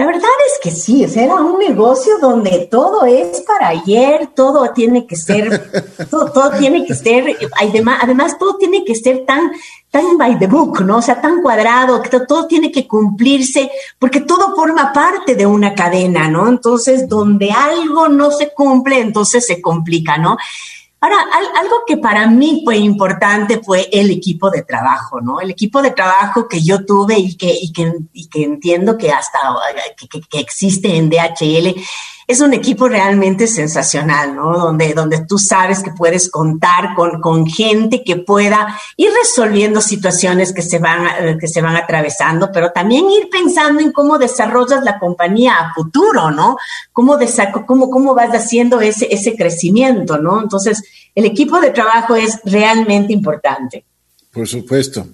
[0.00, 4.30] la verdad es que sí, o sea, era un negocio donde todo es para ayer,
[4.34, 5.70] todo tiene que ser,
[6.10, 9.52] todo, tiene que ser, además, además todo tiene que ser tan,
[9.90, 10.96] tan by the book, ¿no?
[10.96, 15.74] O sea, tan cuadrado, que todo tiene que cumplirse, porque todo forma parte de una
[15.74, 16.48] cadena, ¿no?
[16.48, 20.38] Entonces, donde algo no se cumple, entonces se complica, ¿no?
[21.02, 21.16] Ahora,
[21.56, 25.40] algo que para mí fue importante fue el equipo de trabajo, ¿no?
[25.40, 29.10] El equipo de trabajo que yo tuve y que, y que, y que entiendo que
[29.10, 29.38] hasta
[29.96, 31.80] que, que existe en DHL
[32.30, 34.56] es un equipo realmente sensacional, ¿no?
[34.56, 40.52] Donde, donde tú sabes que puedes contar con, con gente que pueda ir resolviendo situaciones
[40.52, 44.84] que se, van, eh, que se van atravesando, pero también ir pensando en cómo desarrollas
[44.84, 46.56] la compañía a futuro, ¿no?
[46.92, 47.18] Cómo,
[47.66, 50.40] cómo, cómo vas haciendo ese, ese crecimiento, ¿no?
[50.40, 50.84] Entonces,
[51.16, 53.84] el equipo de trabajo es realmente importante.
[54.32, 55.08] Por supuesto.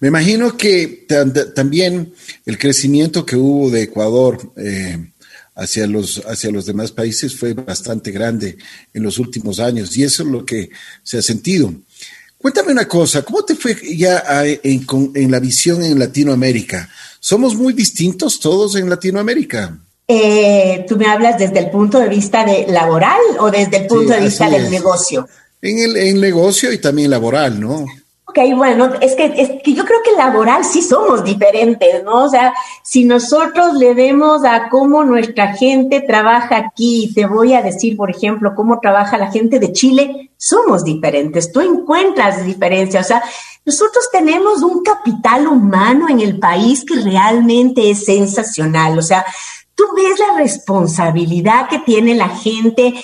[0.00, 1.06] Me imagino que
[1.54, 2.14] también
[2.46, 5.10] el crecimiento que hubo de Ecuador eh,
[5.54, 8.56] hacia los, hacia los demás países fue bastante grande
[8.92, 10.70] en los últimos años y eso es lo que
[11.02, 11.72] se ha sentido.
[12.38, 16.88] Cuéntame una cosa, ¿cómo te fue ya en, en, la visión en Latinoamérica?
[17.18, 19.78] ¿Somos muy distintos todos en Latinoamérica?
[20.06, 24.12] Eh, ¿Tú me hablas desde el punto de vista de laboral o desde el punto
[24.12, 25.26] de vista del negocio?
[25.62, 27.86] En el en negocio y también laboral, ¿no?
[28.26, 32.24] Ok, bueno, es que, es que yo creo que laboral sí somos diferentes, ¿no?
[32.24, 37.60] O sea, si nosotros le vemos a cómo nuestra gente trabaja aquí, te voy a
[37.60, 43.08] decir, por ejemplo, cómo trabaja la gente de Chile, somos diferentes, tú encuentras diferencias, o
[43.08, 43.22] sea,
[43.66, 49.24] nosotros tenemos un capital humano en el país que realmente es sensacional, o sea,
[49.74, 52.94] tú ves la responsabilidad que tiene la gente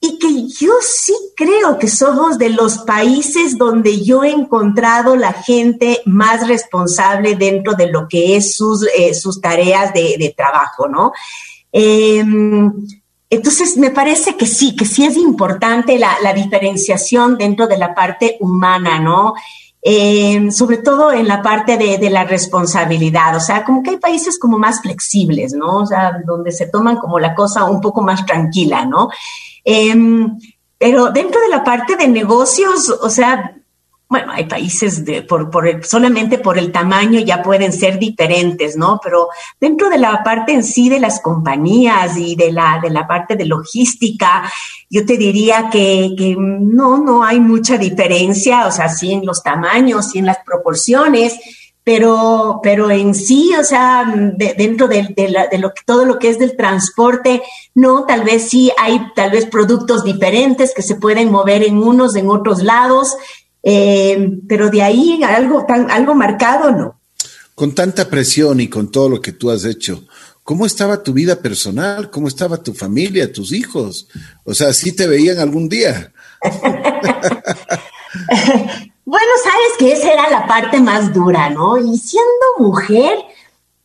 [0.00, 5.32] y que yo sí creo que somos de los países donde yo he encontrado la
[5.32, 11.12] gente más responsable dentro de lo que es sus, eh, sus tareas de, trabajo, ¿no?
[11.72, 12.72] Em,
[13.28, 18.36] entonces, me parece que sí, que sí es importante la, diferenciación dentro de la parte
[18.40, 19.34] humana, ¿no?
[19.82, 23.96] Em, sobre todo en la parte de, de, la responsabilidad, o sea, como que hay
[23.98, 25.78] países como más flexibles, ¿no?
[25.78, 29.08] O sea, donde se toman como la cosa un poco más tranquila, ¿no?
[29.68, 30.38] Em,
[30.78, 33.56] pero dentro de la parte de negocios, o sea,
[34.08, 39.00] bueno, hay países de, por, por solamente por el tamaño ya pueden ser diferentes, ¿no?
[39.02, 39.28] Pero
[39.60, 43.34] dentro de la parte en sí de las compañías y de la, de la parte
[43.34, 44.48] de logística,
[44.88, 49.42] yo te diría que, que no, no hay mucha diferencia, o sea, sí en los
[49.42, 51.36] tamaños, sí en las proporciones,
[51.86, 56.56] pero, pero en sí, o sea, dentro de, de, lo, todo lo que es del
[56.56, 57.44] transporte,
[57.76, 62.16] no, tal vez sí hay tal vez productos diferentes que se pueden mover en unos,
[62.16, 63.14] en otros lados,
[63.62, 66.98] eh, pero de ahí algo, tan, algo marcado, no.
[67.54, 70.08] Con tanta presión y con todo lo que tú has hecho,
[70.42, 72.10] ¿cómo estaba tu vida personal?
[72.10, 74.08] ¿Cómo estaba tu familia, tus hijos?
[74.42, 76.12] O sea, ¿sí te veían algún día?
[79.06, 81.78] bueno, sabes que esa era la parte más dura, ¿no?
[81.78, 83.16] Y siendo mujer,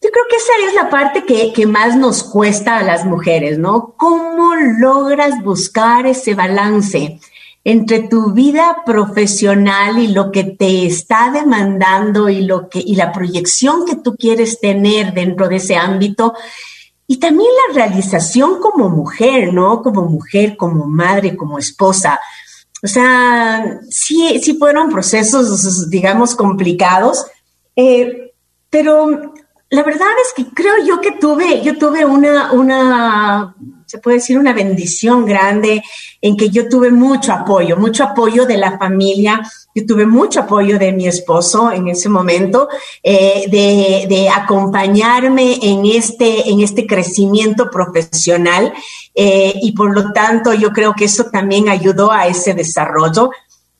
[0.02, 3.60] yo creo que esa es la parte que, que, más nos cuesta a las mujeres,
[3.60, 3.94] ¿no?
[3.98, 7.20] ¿Cómo logras buscar ese balance
[7.64, 13.12] entre tu vida profesional y lo que te está demandando y lo que y la
[13.12, 16.34] proyección que tú quieres tener dentro de ese ámbito
[17.06, 19.84] y también la realización como mujer, ¿no?
[19.84, 22.20] Como mujer, como madre, como esposa.
[22.84, 27.26] O sea, sí, sí fueron procesos, digamos, complicados,
[27.76, 28.34] eh,
[28.70, 29.34] pero
[29.70, 33.56] la verdad es que creo yo que tuve, yo tuve una, una
[33.92, 35.84] se puede decir, una bendición grande
[36.22, 39.42] en que yo tuve mucho apoyo, mucho apoyo de la familia,
[39.76, 42.70] yo tuve mucho apoyo de mi esposo en ese momento,
[43.04, 48.72] eh, de, acompañarme en este, en este crecimiento profesional
[49.14, 53.32] eh, y por lo tanto yo creo que eso también ayudó a ese desarrollo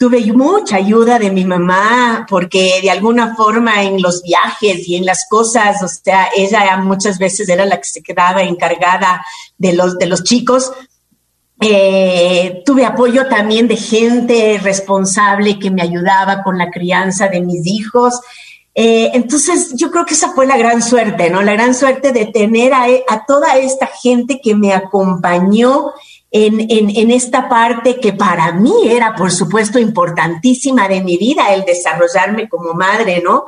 [0.02, 5.06] tuve mucha ayuda de mi mamá porque de alguna forma en los viajes y en
[5.06, 9.24] las cosas, o sea, ella muchas veces era la que se quedaba encargada
[9.60, 10.72] de los, de los chicos.
[11.60, 17.68] Eh, tuve apoyo también de gente responsable que me ayudaba con la crianza de mis
[17.68, 18.22] hijos.
[18.74, 21.44] Eh, entonces, yo creo que esa fue la gran suerte, ¿no?
[21.44, 25.94] La gran suerte de tener a, a toda esta gente que me acompañó
[26.32, 32.48] en, esta parte que para mí era, por supuesto, importantísima de mi vida, el desarrollarme
[32.48, 33.46] como madre, ¿no?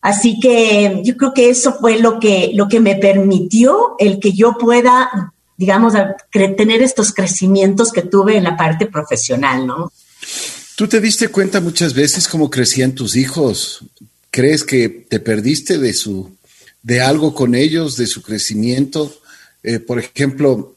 [0.00, 4.32] Así que yo creo que eso fue lo que, lo que me permitió el que
[4.32, 5.94] yo pueda, digamos,
[6.30, 9.92] tener estos crecimientos que tuve en la parte profesional, ¿no?
[10.76, 13.84] ¿Tú te diste cuenta muchas veces cómo crecían tus hijos?
[14.30, 16.36] ¿Crees que te perdiste de su,
[16.82, 19.12] de algo con ellos, de su crecimiento?
[19.62, 20.73] Eh, por ejemplo,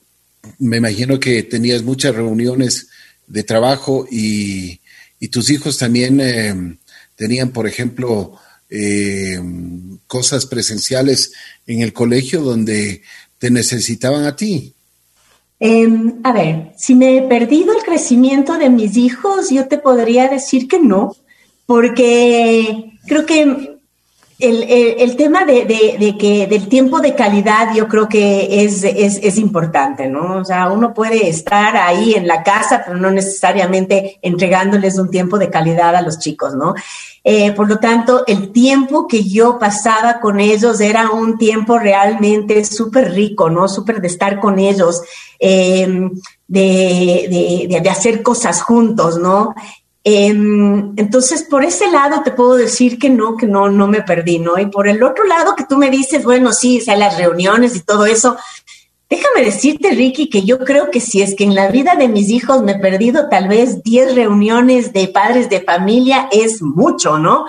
[0.60, 2.89] me imagino que tenías muchas reuniones
[3.27, 4.79] de trabajo y,
[5.31, 6.77] tus hijos también eh,
[7.15, 9.39] tenían, por ejemplo, eh,
[10.05, 11.31] cosas presenciales
[11.65, 13.01] en el colegio donde
[13.39, 14.73] te necesitaban a ti.
[15.60, 20.27] Em, a ver, si me he perdido el crecimiento de mis hijos, yo te podría
[20.27, 21.15] decir que no,
[21.65, 23.76] porque creo que
[24.39, 24.63] el,
[25.00, 29.38] el, tema de, de, que del tiempo de calidad yo creo que es, es, es,
[29.39, 30.38] importante, ¿no?
[30.38, 35.39] O sea, uno puede estar ahí en la casa, pero no necesariamente entregándoles un tiempo
[35.39, 36.76] de calidad a los chicos, ¿no?
[37.23, 42.63] Eh, por lo tanto, el tiempo que yo pasaba con ellos era un tiempo realmente
[42.63, 43.67] súper rico, ¿no?
[43.67, 45.02] Súper de estar con ellos,
[45.39, 46.10] eh,
[46.47, 49.56] de, de, de, hacer cosas juntos, ¿no?
[50.10, 54.39] Em, entonces, por ese lado te puedo decir que no, que no, no me perdí,
[54.39, 54.58] ¿no?
[54.58, 57.76] Y por el otro lado que tú me dices, bueno, sí, o sea, las reuniones
[57.76, 58.38] y todo eso,
[59.10, 62.30] déjame decirte, Ricky, que yo creo que si es que en la vida de mis
[62.30, 67.46] hijos me he perdido tal vez 10 reuniones de padres de familia, es mucho, ¿no?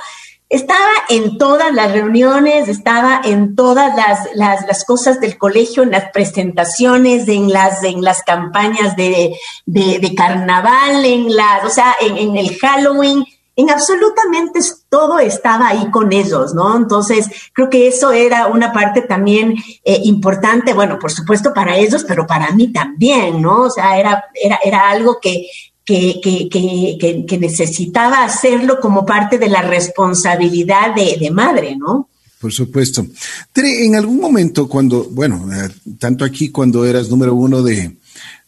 [0.50, 6.11] Estaba en todas las reuniones, estaba en todas las, las, cosas del colegio, en las
[6.11, 12.16] presentaciones, en las, en las campañas de, de, de carnaval, en las, o sea, en,
[12.16, 16.76] en, el Halloween, en absolutamente todo estaba ahí con ellos, ¿no?
[16.76, 22.04] Entonces, creo que eso era una parte también eh, importante, bueno, por supuesto para ellos,
[22.06, 23.62] pero para mí también, ¿no?
[23.62, 25.48] O sea, era, era, era algo que,
[25.88, 32.09] que, necesitaba hacerlo como parte de la responsabilidad de, madre, ¿no?
[32.40, 33.07] Por supuesto.
[33.55, 37.96] en algún momento cuando, bueno, eh, tanto aquí cuando eras número uno de,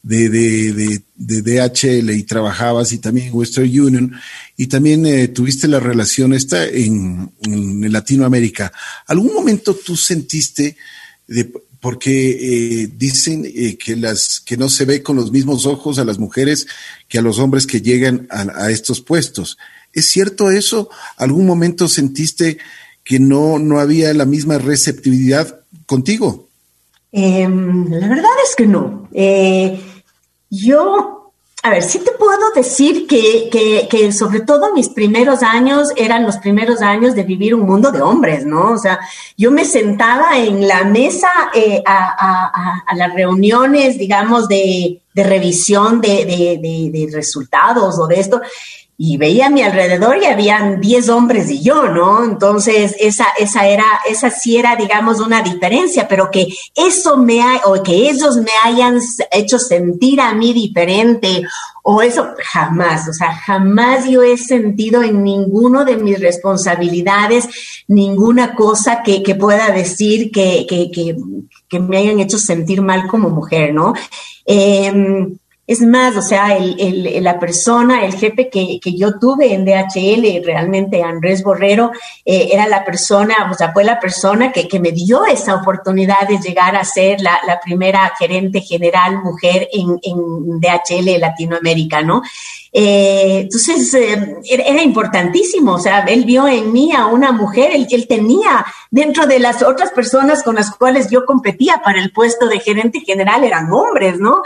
[0.03, 4.13] de, DHL y trabajabas y también en Western Union
[4.57, 8.71] y también eh, tuviste la relación esta en, en, Latinoamérica.
[9.07, 10.77] ¿Algún momento tú sentiste
[11.27, 15.99] de, porque eh, dicen eh, que las que no se ve con los mismos ojos
[15.99, 16.67] a las mujeres
[17.09, 19.59] que a los hombres que llegan a, estos puestos.
[19.93, 20.91] ¿Es cierto eso?
[21.17, 22.59] ¿Algún momento sentiste
[23.03, 26.49] que no, no había la misma receptividad contigo?
[27.11, 29.09] Em, la verdad es que no.
[29.13, 29.81] Eh,
[30.51, 31.20] yo
[31.63, 33.51] a ver, sí te puedo decir que,
[33.91, 38.01] que, sobre todo mis primeros años eran los primeros años de vivir un mundo de
[38.01, 38.73] hombres, ¿no?
[38.73, 38.99] O sea,
[39.37, 47.11] yo me sentaba en la mesa eh, a, las reuniones, digamos, de, revisión de, de,
[47.13, 48.41] resultados o de esto,
[49.03, 52.23] y veía a mi alrededor y habían 10 hombres y yo, ¿no?
[52.23, 57.63] Entonces, esa, esa era, esa sí era, digamos, una diferencia, pero que eso me ha,
[57.65, 59.01] o que ellos me hayan
[59.33, 61.45] hecho sentir a mí diferente,
[61.83, 67.49] o eso, jamás, o sea, jamás yo he sentido en ninguno de mis responsabilidades
[67.89, 73.95] ninguna cosa que, pueda decir que, que, me hayan hecho sentir mal como mujer, ¿no?
[74.45, 75.39] Em,
[75.71, 81.01] es más, o sea, el, la persona, el jefe que, yo tuve en DHL, realmente
[81.01, 81.93] Andrés Borrero,
[82.25, 86.39] eh, era la persona, o sea, fue la persona que, me dio esa oportunidad de
[86.39, 90.01] llegar a ser la, primera gerente general mujer en,
[90.61, 92.23] DHL Latinoamérica, ¿no?
[92.73, 97.87] Eh, entonces, eh, era, importantísimo, o sea, él vio en mí a una mujer, él,
[97.89, 102.49] él tenía dentro de las otras personas con las cuales yo competía para el puesto
[102.49, 104.43] de gerente general, eran hombres, ¿no?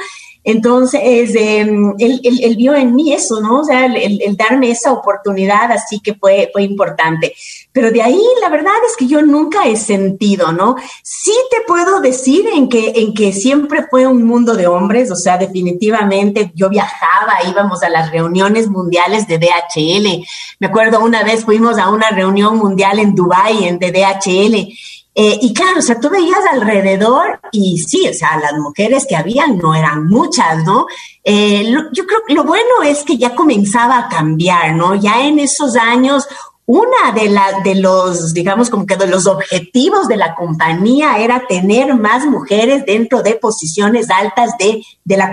[0.47, 3.61] Entonces, em, él, vio en mí eso, ¿no?
[3.61, 7.35] O sea, el, darme esa oportunidad, así que fue, importante.
[7.73, 10.77] Pero de ahí, la verdad es que yo nunca he sentido, ¿no?
[11.03, 15.17] Sí te puedo decir en que, en que siempre fue un mundo de hombres, o
[15.17, 20.27] sea, definitivamente yo viajaba, íbamos a las reuniones mundiales de DHL.
[20.59, 24.75] Me acuerdo una vez fuimos a una reunión mundial en Dubái, en de DHL,
[25.17, 29.15] eh, y claro, o sea, tú veías alrededor y sí, o sea, las mujeres que
[29.15, 30.87] habían no eran muchas, ¿no?
[31.23, 34.97] Eh, yo creo que lo bueno es que ya comenzaba a cambiar, ¿no?
[34.97, 36.27] Ya en esos años,
[36.67, 41.47] una de, la, de los, digamos, como que de los objetivos de la compañía era
[41.47, 45.31] tener más mujeres dentro de posiciones altas de, de, la,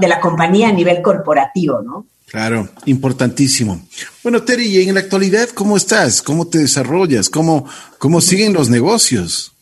[0.00, 2.04] de la compañía a nivel corporativo, ¿no?
[2.30, 3.80] Claro, importantísimo.
[4.22, 6.22] Bueno, Terry, ¿y en la actualidad cómo estás?
[6.22, 7.28] ¿Cómo te desarrollas?
[7.28, 7.66] ¿Cómo,
[7.98, 9.52] cómo siguen los negocios?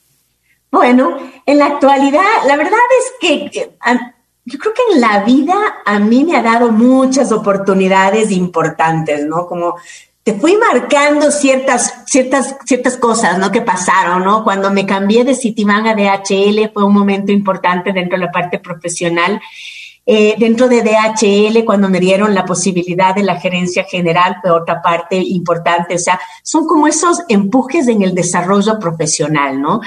[0.70, 3.70] Bueno, en la actualidad, la verdad es que
[4.44, 5.54] yo creo que en la vida
[5.86, 9.46] a mí me ha dado muchas oportunidades importantes, ¿no?
[9.46, 9.76] Como
[10.22, 13.50] te fui marcando ciertas, ciertas, ciertas cosas, ¿no?
[13.50, 14.44] Que pasaron, ¿no?
[14.44, 18.58] Cuando me cambié de Citibank a DHL fue un momento importante dentro de la parte
[18.58, 19.40] profesional.
[20.10, 24.80] Eh, dentro de DHL, cuando me dieron la posibilidad de la gerencia general, fue otra
[24.80, 25.96] parte importante.
[25.96, 29.82] O sea, son como esos empujes en el desarrollo profesional, ¿no?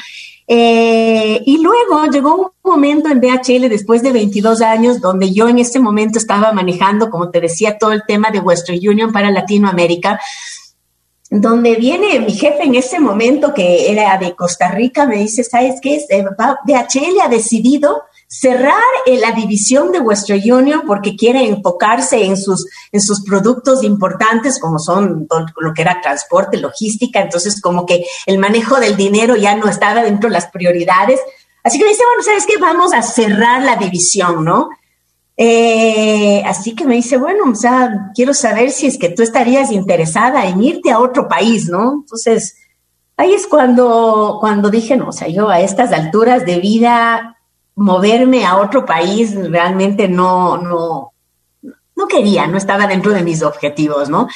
[0.45, 5.57] Eh, y luego llegó un momento en DHL después de 22 años donde yo en
[5.57, 10.19] ese momento estaba manejando, como te decía, todo el tema de Western Union para Latinoamérica,
[11.31, 15.81] donde viene mi jefe en ese momento que era de Costa Rica, me dice, ¿sabes
[15.81, 15.99] qué?
[16.07, 23.01] DHL ha decidido cerrar la división de Western Union porque quiere enfocarse en sus, en
[23.01, 28.79] sus productos importantes como son lo que era transporte, logística, entonces como que el manejo
[28.79, 31.19] del dinero ya no estaba dentro de las prioridades.
[31.61, 32.57] Así que me dice, bueno, ¿sabes qué?
[32.57, 34.69] Vamos a cerrar la división, ¿no?
[35.35, 39.73] Eh, así que me dice, bueno, o sea, quiero saber si es que tú estarías
[39.73, 41.95] interesada en irte a otro país, ¿no?
[41.95, 42.55] Entonces,
[43.17, 47.37] ahí es cuando, cuando dije, no, o sea, yo a estas alturas de vida
[47.81, 51.13] moverme a otro país realmente no, no,
[51.95, 54.27] no quería, no estaba dentro de mis objetivos, ¿no?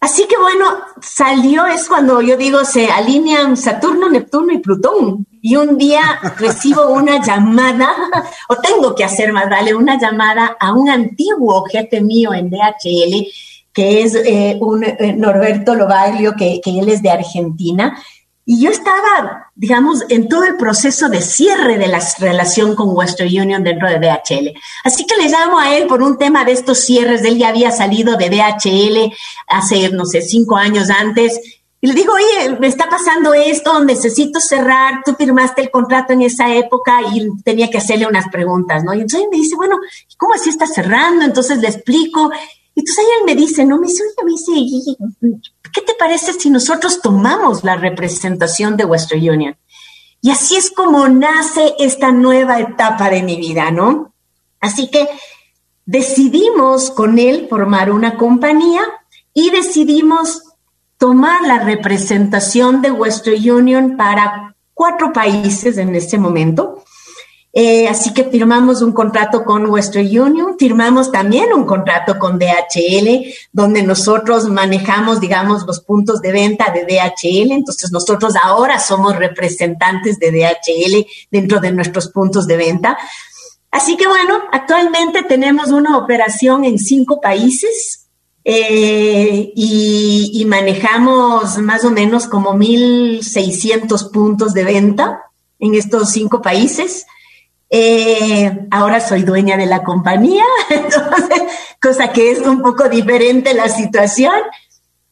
[0.00, 0.64] Así que bueno,
[1.02, 5.26] salió, es cuando yo digo, se alinean Saturno, Neptuno y Plutón.
[5.40, 7.90] Y un día recibo una llamada,
[8.48, 13.26] o tengo que hacer más, vale, una llamada a un antiguo jefe mío en DHL,
[13.72, 18.00] que es eh, un eh, Norberto Lobaglio, que, que él es de Argentina,
[18.50, 23.28] y yo estaba, digamos, en todo el proceso de cierre de la relación con Western
[23.28, 24.58] Union dentro de DHL.
[24.84, 27.22] Así que le llamo a él por un tema de estos cierres.
[27.24, 29.14] Él ya había salido de DHL
[29.48, 31.38] hace, no sé, cinco años antes.
[31.82, 36.22] Y le digo, oye, me está pasando esto, necesito cerrar, tú firmaste el contrato en
[36.22, 38.94] esa época y tenía que hacerle unas preguntas, ¿no?
[38.94, 39.76] Y entonces me dice, bueno,
[40.16, 41.22] ¿cómo así está cerrando?
[41.22, 42.30] Entonces le explico.
[42.74, 46.50] Y entonces él me dice, no, me dice, oye, me dice, ¿qué te parece si
[46.50, 49.56] nosotros tomamos la representación de Western Union?
[50.20, 54.14] Y así es como nace esta nueva etapa de mi vida, ¿no?
[54.60, 55.08] Así que
[55.86, 58.82] decidimos con él formar una compañía
[59.32, 60.42] y decidimos
[60.98, 66.84] tomar la representación de Western Union para cuatro países en este momento.
[67.52, 73.32] Eh, así que firmamos un contrato con Western Union, firmamos también un contrato con DHL,
[73.52, 77.52] donde nosotros manejamos, digamos, los puntos de venta de DHL.
[77.52, 82.98] Entonces, nosotros ahora somos representantes de DHL dentro de nuestros puntos de venta.
[83.70, 88.08] Así que bueno, actualmente tenemos una operación en cinco países
[88.44, 95.20] eh, y, manejamos más o menos como 1.600 puntos de venta
[95.58, 97.04] en estos cinco países.
[97.70, 100.44] Eh, ahora soy dueña de la compañía,
[101.82, 104.34] cosa que es un poco diferente la situación.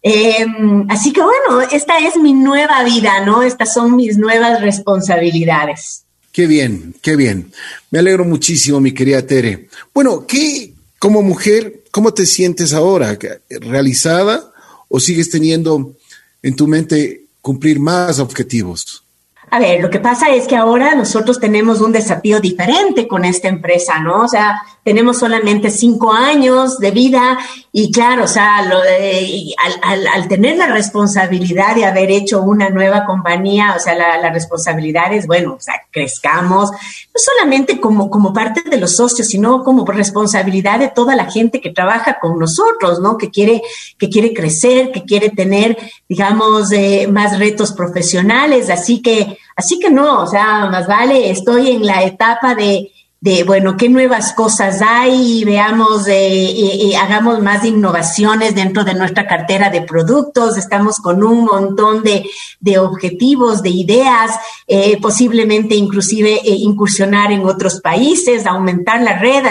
[0.03, 0.47] Eh,
[0.89, 3.43] así que bueno, esta es mi nueva vida, ¿no?
[3.43, 6.05] Estas son mis nuevas responsabilidades.
[6.33, 7.51] Qué bien, qué bien.
[7.91, 9.69] Me alegro muchísimo, mi querida Tere.
[9.93, 13.19] Bueno, ¿qué, como mujer, cómo te sientes ahora?
[13.49, 14.53] ¿Realizada
[14.89, 15.95] o sigues teniendo
[16.43, 19.03] en tu mente cumplir más objetivos?
[19.49, 23.47] A ver, lo que pasa es que ahora nosotros tenemos un desafío diferente con esta
[23.47, 24.23] empresa, ¿no?
[24.23, 27.39] O sea, tenemos solamente cinco años de vida
[27.73, 33.75] y claro, o sea, lo al, tener la responsabilidad de haber hecho una nueva compañía,
[33.77, 36.79] o sea, la, responsabilidad es, bueno, o sea, crezcamos, no
[37.15, 41.71] solamente como, como parte de los socios, sino como responsabilidad de toda la gente que
[41.71, 43.17] trabaja con nosotros, ¿no?
[43.19, 43.63] Que quiere,
[43.99, 45.77] que quiere crecer, que quiere tener,
[46.09, 48.71] digamos, eh, más retos profesionales.
[48.71, 52.93] Así que, así que no, o sea, más vale, estoy en la etapa de
[53.27, 59.71] de, bueno, qué nuevas cosas hay, veamos, eh, hagamos más innovaciones dentro de nuestra cartera
[59.71, 64.33] de productos, estamos con un montón de, objetivos, de ideas,
[64.67, 69.45] eh, posiblemente inclusive eh, incursionar en otros países, aumentar la red.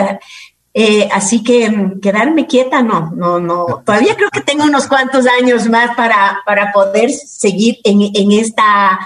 [1.12, 3.82] así que mm, quedarme quieta, no, no, no.
[3.86, 8.99] Todavía creo que tengo unos cuantos años más para, para poder seguir en, en esta,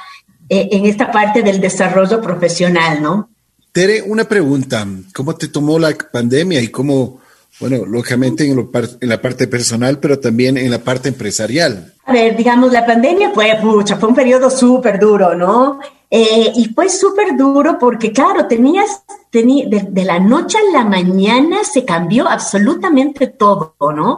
[0.50, 3.30] en esta parte del desarrollo profesional, ¿no?
[3.72, 4.86] Tere, una pregunta.
[5.14, 7.20] ¿Cómo te tomó la pandemia y cómo,
[7.60, 8.68] bueno, lógicamente en,
[9.02, 11.93] la parte personal, pero también en la parte empresarial?
[12.06, 15.80] A ver, digamos, la pandemia fue, mucha, fue un periodo súper duro, ¿no?
[16.10, 21.86] Eh, y fue súper duro porque, claro, tenías, de, la noche a la mañana se
[21.86, 24.18] cambió absolutamente todo, ¿no?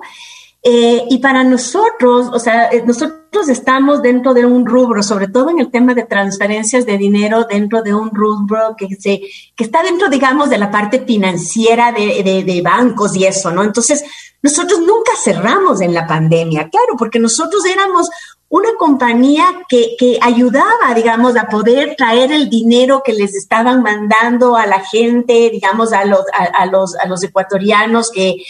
[0.64, 5.49] Eh, y para nosotros, o sea, eh, nosotros estamos dentro de un rubro, sobre todo
[5.49, 9.22] en el tema de transferencias de dinero, dentro de un rubro que, se,
[9.55, 13.64] que está dentro, digamos, de la parte financiera de, de, de bancos y eso, ¿no?
[13.64, 14.03] Entonces,
[14.43, 18.09] nosotros nunca cerramos en la pandemia, claro, porque nosotros éramos
[18.52, 24.58] una compañía que, que, ayudaba, digamos, a poder traer el dinero que les estaban mandando
[24.58, 28.43] a la gente, digamos, a los, a, los, a los ecuatorianos que,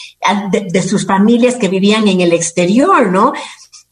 [0.50, 3.34] de, sus familias que vivían en el exterior, ¿no?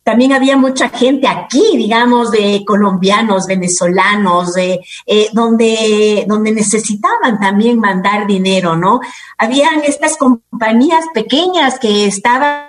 [0.01, 7.79] También había mucha gente aquí, digamos, de colombianos, venezolanos, de, eh, donde, donde necesitaban también
[7.79, 8.99] mandar dinero, ¿no?
[9.37, 12.68] Habían estas compañías pequeñas que estaban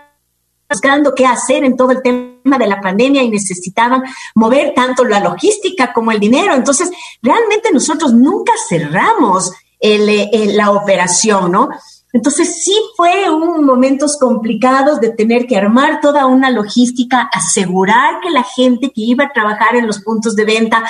[0.70, 4.02] buscando qué hacer en todo el tema de la pandemia y necesitaban
[4.34, 6.54] mover tanto la logística como el dinero.
[6.54, 6.90] Entonces,
[7.20, 11.70] realmente nosotros nunca cerramos la operación, ¿no?
[12.12, 18.30] Entonces sí fue un momentos complicados de tener que armar toda una logística, asegurar que
[18.30, 20.84] la gente que iba a trabajar en los puntos de venta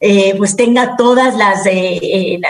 [0.00, 2.40] eh, pues tenga todas las, eh, eh,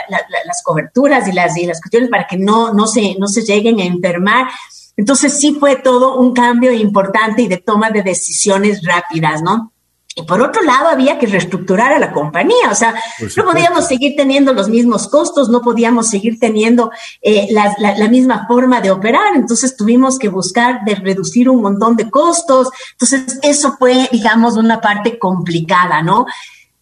[0.45, 3.79] las coberturas y las, y las cuestiones para que no, no, se, no se lleguen
[3.79, 4.49] a enfermar.
[4.97, 9.73] Entonces sí fue todo un cambio importante y de toma de decisiones rápidas, ¿no?
[10.19, 12.95] Y por otro lado, había que reestructurar a la compañía, o sea,
[13.37, 16.91] no podíamos seguir teniendo los mismos costos, no podíamos seguir teniendo
[17.21, 21.97] eh, la, la, misma forma de operar, entonces tuvimos que buscar de reducir un montón
[21.97, 26.25] de costos, entonces eso fue, digamos, una parte complicada, ¿no?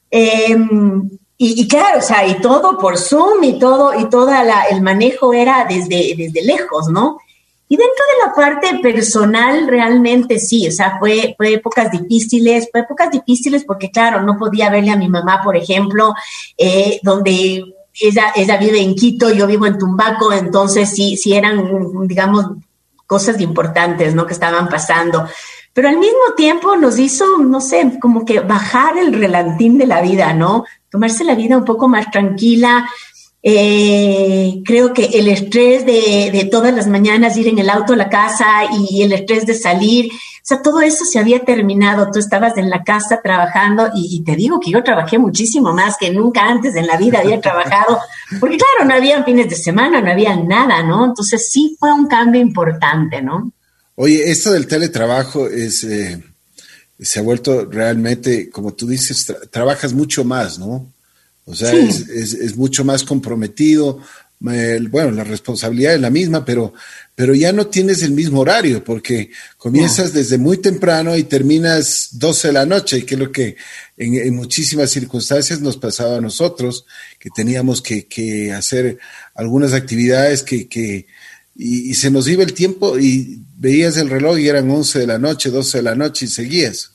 [0.08, 4.30] Em, y, y, claro, o sea, y todo por Zoom y todo, y todo
[4.70, 7.18] el manejo era desde, desde lejos, ¿no?
[7.74, 12.82] Y dentro de la parte personal, realmente sí, o sea, fue, fue épocas difíciles, fue
[12.82, 16.14] épocas difíciles porque, claro, no podía verle a mi mamá, por ejemplo,
[16.56, 17.64] eh, donde
[18.00, 22.46] ella, ella vive en Quito, yo vivo en Tumbaco, entonces sí, sí eran, digamos,
[23.08, 24.24] cosas importantes, ¿no?
[24.24, 25.26] Que estaban pasando.
[25.72, 30.00] Pero al mismo tiempo nos hizo, no sé, como que bajar el relantín de la
[30.00, 30.64] vida, ¿no?
[30.90, 32.88] Tomarse la vida un poco más tranquila,
[33.46, 38.08] eh, creo que el estrés de, todas las mañanas ir en el auto a la
[38.08, 38.46] casa
[38.88, 42.10] y el estrés de salir, o sea, todo eso se había terminado.
[42.10, 46.10] Tú estabas en la casa trabajando y, te digo que yo trabajé muchísimo más que
[46.10, 48.00] nunca antes en la vida había trabajado,
[48.40, 51.04] porque claro, no había fines de semana, no había nada, ¿no?
[51.04, 53.52] Entonces sí fue un cambio importante, ¿no?
[53.96, 55.84] Oye, esto del teletrabajo es...
[55.84, 56.22] Eh,
[56.98, 60.93] se ha vuelto realmente, como tú dices, trabajas mucho más, ¿no?
[61.46, 64.00] O sea, es, es, mucho más comprometido,
[64.40, 66.74] bueno, la responsabilidad es la misma, pero,
[67.14, 72.48] pero ya no tienes el mismo horario porque comienzas desde muy temprano y terminas 12
[72.48, 73.56] de la noche, que es lo que
[73.96, 76.84] en, muchísimas circunstancias nos pasaba a nosotros,
[77.18, 78.98] que teníamos que, hacer
[79.34, 81.06] algunas actividades que, que
[81.56, 85.06] y, y, se nos iba el tiempo y veías el reloj y eran 11 de
[85.06, 86.93] la noche, 12 de la noche y seguías.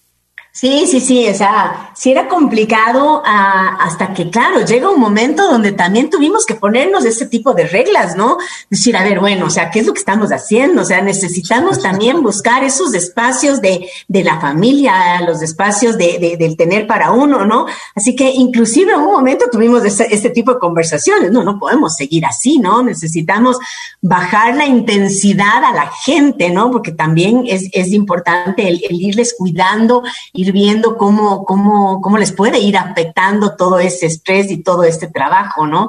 [0.60, 5.50] Sí, sí, sí, o sea, sí era complicado ah, hasta que, claro, llega un momento
[5.50, 8.38] donde también tuvimos que ponernos ese tipo de reglas, ¿no?
[8.70, 10.82] Decir, a ver, bueno, o sea, ¿qué es lo que estamos haciendo?
[10.82, 16.58] O sea, necesitamos también buscar esos espacios de, de la familia, los espacios de, del
[16.58, 17.66] tener para uno, ¿no?
[17.96, 22.26] Así que inclusive en un momento tuvimos este tipo de conversaciones, no, no podemos seguir
[22.26, 22.84] así, ¿no?
[22.84, 23.60] Necesitamos
[24.02, 26.70] bajar la intensidad a la gente, ¿no?
[26.70, 30.04] Porque también es, es importante el, el irles cuidando
[30.34, 35.08] ir viendo cómo, cómo, cómo les puede ir afectando todo ese estrés y todo este
[35.08, 35.88] trabajo, ¿no?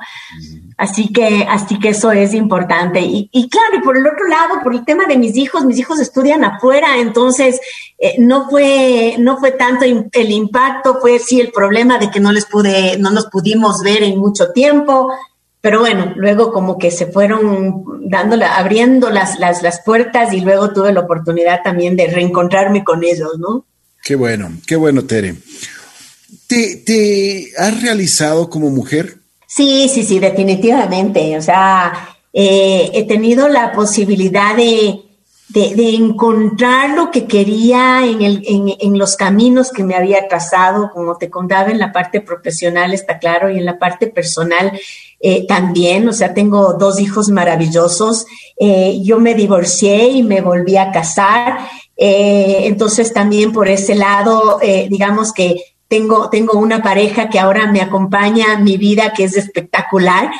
[0.76, 3.00] Así que, así que eso es importante.
[3.02, 5.78] Y, y, claro, y por el otro lado, por el tema de mis hijos, mis
[5.78, 7.60] hijos estudian afuera, entonces
[7.98, 12.32] eh, no fue, no fue tanto el impacto, fue sí el problema de que no
[12.32, 15.12] les pude, no nos pudimos ver en mucho tiempo.
[15.60, 20.72] Pero bueno, luego como que se fueron dando, abriendo las, las, las puertas y luego
[20.72, 23.66] tuve la oportunidad también de reencontrarme con ellos, ¿no?
[24.02, 25.36] Qué bueno, qué bueno, Tere.
[26.46, 29.16] ¿Te, has realizado como mujer?
[29.46, 31.36] Sí, sí, sí, definitivamente.
[31.36, 35.00] O sea, eh, he tenido la posibilidad de,
[35.48, 41.16] de, encontrar lo que quería en, el, en, los caminos que me había trazado, como
[41.16, 44.72] te contaba en la parte profesional, está claro, y en la parte personal
[45.22, 46.08] eh, también.
[46.08, 48.24] O sea, tengo dos hijos maravillosos.
[48.58, 51.58] Eh, yo me divorcié y me volví a casar
[52.02, 54.58] eh, entonces también por ese lado,
[54.88, 59.36] digamos que tengo, tengo una pareja que ahora me acompaña en mi vida, que es
[59.36, 60.30] espectacular.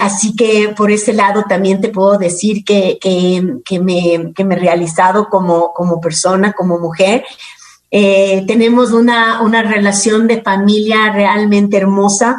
[0.00, 3.42] Así que por ese lado también te puedo decir que, que,
[3.80, 7.22] me, que me, he realizado como, como persona, como mujer.
[7.90, 12.38] tenemos una, una, relación de familia realmente hermosa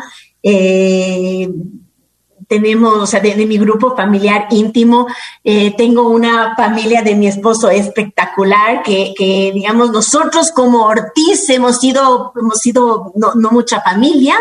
[2.50, 5.08] tenemos, o sea, de, mi grupo familiar íntimo,
[5.44, 11.80] eh, tengo una familia de mi esposo espectacular, que, que, digamos, nosotros como Ortiz hemos
[11.80, 14.36] sido, hemos sido no, no mucha familia,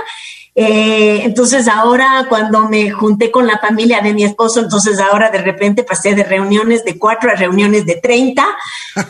[0.55, 5.39] eh, entonces ahora cuando me junté con la familia de mi esposo, entonces ahora de
[5.39, 8.45] repente pasé de reuniones de cuatro a reuniones de treinta.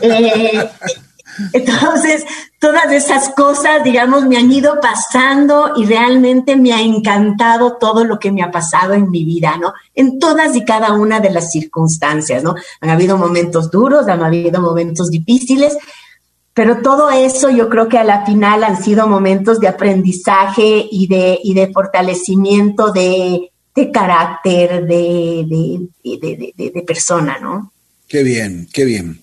[0.03, 0.68] Eh,
[1.53, 2.24] entonces,
[2.59, 8.18] todas esas cosas, digamos, me han ido pasando y realmente me ha encantado todo lo
[8.18, 9.72] que me ha pasado en mi vida, ¿no?
[9.95, 12.55] En todas y cada una de las circunstancias, ¿no?
[12.80, 15.76] Han habido momentos duros, han habido momentos difíciles,
[16.55, 21.07] pero todo eso yo creo que a la final han sido momentos de aprendizaje y
[21.07, 27.72] de, y de fortalecimiento de, de carácter, de, de, de persona, ¿no?
[28.09, 29.22] Qué bien, qué bien.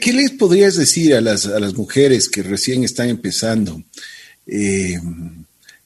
[0.00, 3.82] ¿Qué les podrías decir a las, a las mujeres que recién están empezando?
[4.46, 5.00] Eh,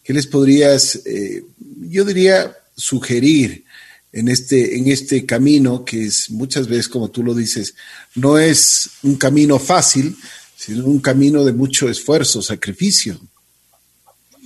[0.02, 1.44] ¿Qué les podrías, eh,
[1.88, 3.64] yo diría, sugerir
[4.12, 7.76] en este, en este camino que es muchas veces, como tú lo dices,
[8.16, 10.16] no es un camino fácil,
[10.56, 13.20] sino un camino de mucho esfuerzo, sacrificio?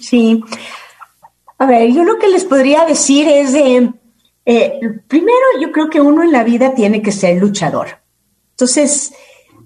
[0.00, 0.42] Sí.
[1.56, 3.90] A ver, yo lo que les podría decir es, de,
[4.44, 8.00] eh, primero, yo creo que uno en la vida tiene que ser luchador.
[8.50, 9.12] Entonces,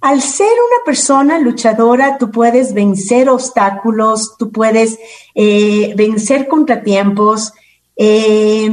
[0.04, 4.98] al ser una persona luchadora, tú puedes vencer obstáculos, tú puedes
[5.34, 7.54] eh, vencer contratiempos.
[7.96, 8.70] Eh,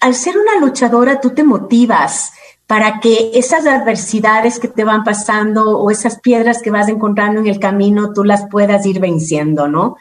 [0.00, 2.32] al ser una luchadora, tú te motivas
[2.66, 7.46] para que esas adversidades que te van pasando o esas piedras que vas encontrando en
[7.46, 9.94] el camino, tú las puedas ir venciendo, ¿no?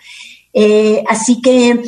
[0.51, 1.79] Eh, así que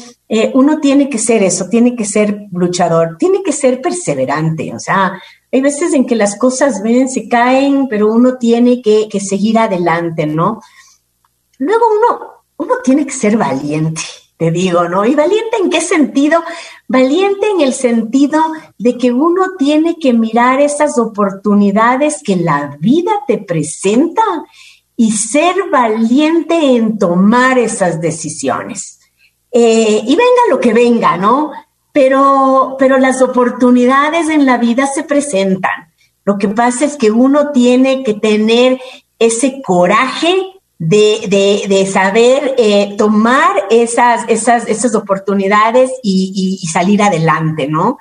[0.53, 5.20] uno tiene que ser eso, tiene que ser luchador, tiene que ser perseverante, o sea,
[5.52, 10.26] hay veces en que las cosas ven, se caen, pero uno tiene que, seguir adelante,
[10.26, 10.62] ¿no?
[11.58, 12.20] Luego uno,
[12.58, 14.02] uno tiene que ser valiente,
[14.36, 15.06] te digo, ¿no?
[15.06, 16.43] ¿Y valiente en qué sentido?
[16.88, 18.41] Valiente en el sentido
[18.78, 24.24] de que uno tiene que mirar esas oportunidades que la vida te presenta
[24.98, 29.00] y ser valiente en tomar esas decisiones.
[29.52, 31.52] Eh, y venga lo que venga, ¿no?
[31.98, 35.91] Pero, pero las oportunidades en la vida se presentan.
[36.26, 38.80] Lo que pasa es que uno tiene que tener
[39.18, 40.32] ese coraje
[40.78, 47.98] de, saber eh, tomar esas, esas, esas oportunidades y, salir adelante, ¿no?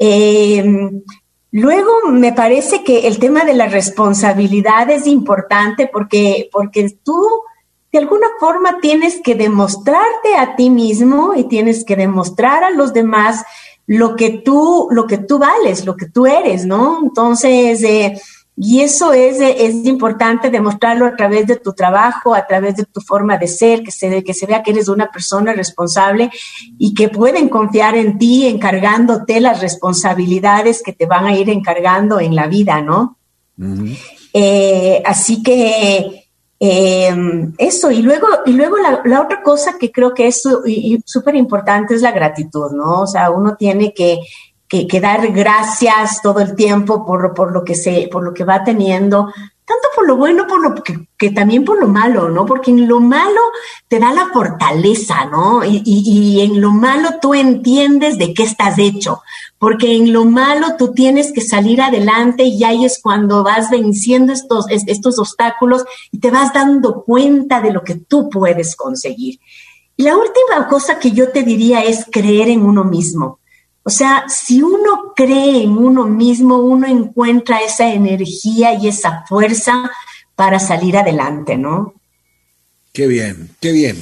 [0.00, 0.90] Eh,
[1.52, 7.24] luego me parece que el tema de la responsabilidad es importante porque, porque tú
[7.92, 12.92] de alguna forma tienes que demostrarte a ti mismo y tienes que demostrar a los
[12.92, 13.44] demás
[13.86, 17.00] lo que tú, lo que tú vales, lo que tú eres, ¿no?
[17.02, 18.20] Entonces, eh,
[18.60, 23.00] y eso es, es importante demostrarlo a través de tu trabajo, a través de tu
[23.00, 26.30] forma de ser, que se, que se vea que eres una persona responsable
[26.76, 32.18] y que pueden confiar en ti encargándote las responsabilidades que te van a ir encargando
[32.18, 33.16] en la vida, ¿no?
[34.34, 36.27] Eh, así que
[36.60, 37.14] eh,
[37.56, 40.42] eso, y luego, y luego la, otra cosa que creo que es
[41.04, 43.02] súper importante es la gratitud, ¿no?
[43.02, 44.18] O sea, uno tiene que,
[45.00, 49.32] dar gracias todo el tiempo por, lo que se, por lo que va teniendo,
[49.64, 52.44] tanto por lo bueno, por lo que, también por lo malo, ¿no?
[52.44, 53.40] Porque en lo malo
[53.86, 55.60] te da la fortaleza, ¿no?
[55.64, 59.22] Y, en lo malo tú entiendes de qué estás hecho,
[59.58, 64.32] porque en lo malo tú tienes que salir adelante y ahí es cuando vas venciendo
[64.32, 69.40] estos, estos obstáculos y te vas dando cuenta de lo que tú puedes conseguir.
[69.96, 73.40] Y la última cosa que yo te diría es creer en uno mismo.
[73.82, 79.90] O sea, si uno cree en uno mismo, uno encuentra esa energía y esa fuerza
[80.36, 81.94] para salir adelante, ¿no?
[82.92, 83.96] Qué bien, qué bien.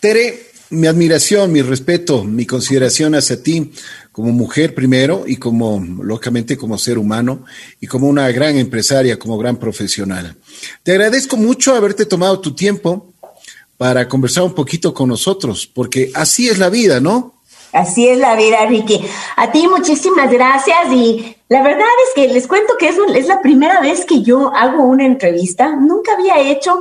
[0.00, 3.72] Tere, mi admiración, mi respeto, mi consideración hacia ti
[4.18, 7.44] como mujer primero y como, lógicamente, como ser humano
[7.80, 10.34] y como una gran empresaria, como gran profesional.
[10.82, 13.12] Te agradezco mucho haberte tomado tu tiempo
[13.76, 17.34] para conversar un poquito con nosotros, porque así es la vida, ¿no?
[17.72, 19.00] Así es la vida, Ricky.
[19.36, 23.40] A ti muchísimas gracias y la verdad es que les cuento que es, es la
[23.40, 25.76] primera vez que yo hago una entrevista.
[25.76, 26.80] Nunca había hecho,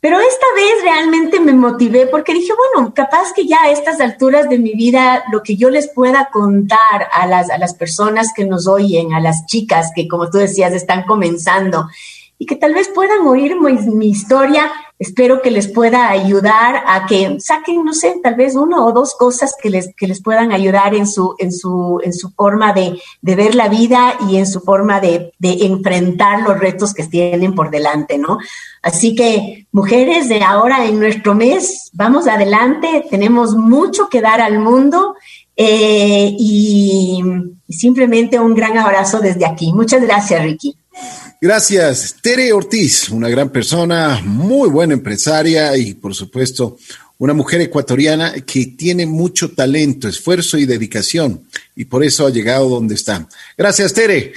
[0.00, 4.48] pero esta vez realmente me motivé porque dije, bueno, capaz que ya a estas alturas
[4.48, 8.46] de mi vida lo que yo les pueda contar a las, a las personas que
[8.46, 11.86] nos oyen, a las chicas que como tú decías están comenzando
[12.40, 14.72] y que tal vez puedan oír mi, historia.
[14.98, 19.14] Espero que les pueda ayudar a que saquen, no sé, tal vez una o dos
[19.14, 22.98] cosas que les, que les puedan ayudar en su, en su, en su forma de,
[23.20, 27.54] de ver la vida y en su forma de, de, enfrentar los retos que tienen
[27.54, 28.38] por delante, ¿no?
[28.80, 34.58] Así que, mujeres, de ahora en nuestro mes, vamos adelante, tenemos mucho que dar al
[34.60, 35.14] mundo.
[35.56, 37.22] Eh, y
[37.68, 39.74] simplemente un gran abrazo desde aquí.
[39.74, 40.74] Muchas gracias, Ricky.
[41.42, 46.76] Gracias, Tere Ortiz, una gran persona, muy buena empresaria y por supuesto
[47.16, 51.42] una mujer ecuatoriana que tiene mucho talento, esfuerzo y dedicación
[51.74, 53.26] y por eso ha llegado donde está.
[53.56, 54.34] Gracias, Tere.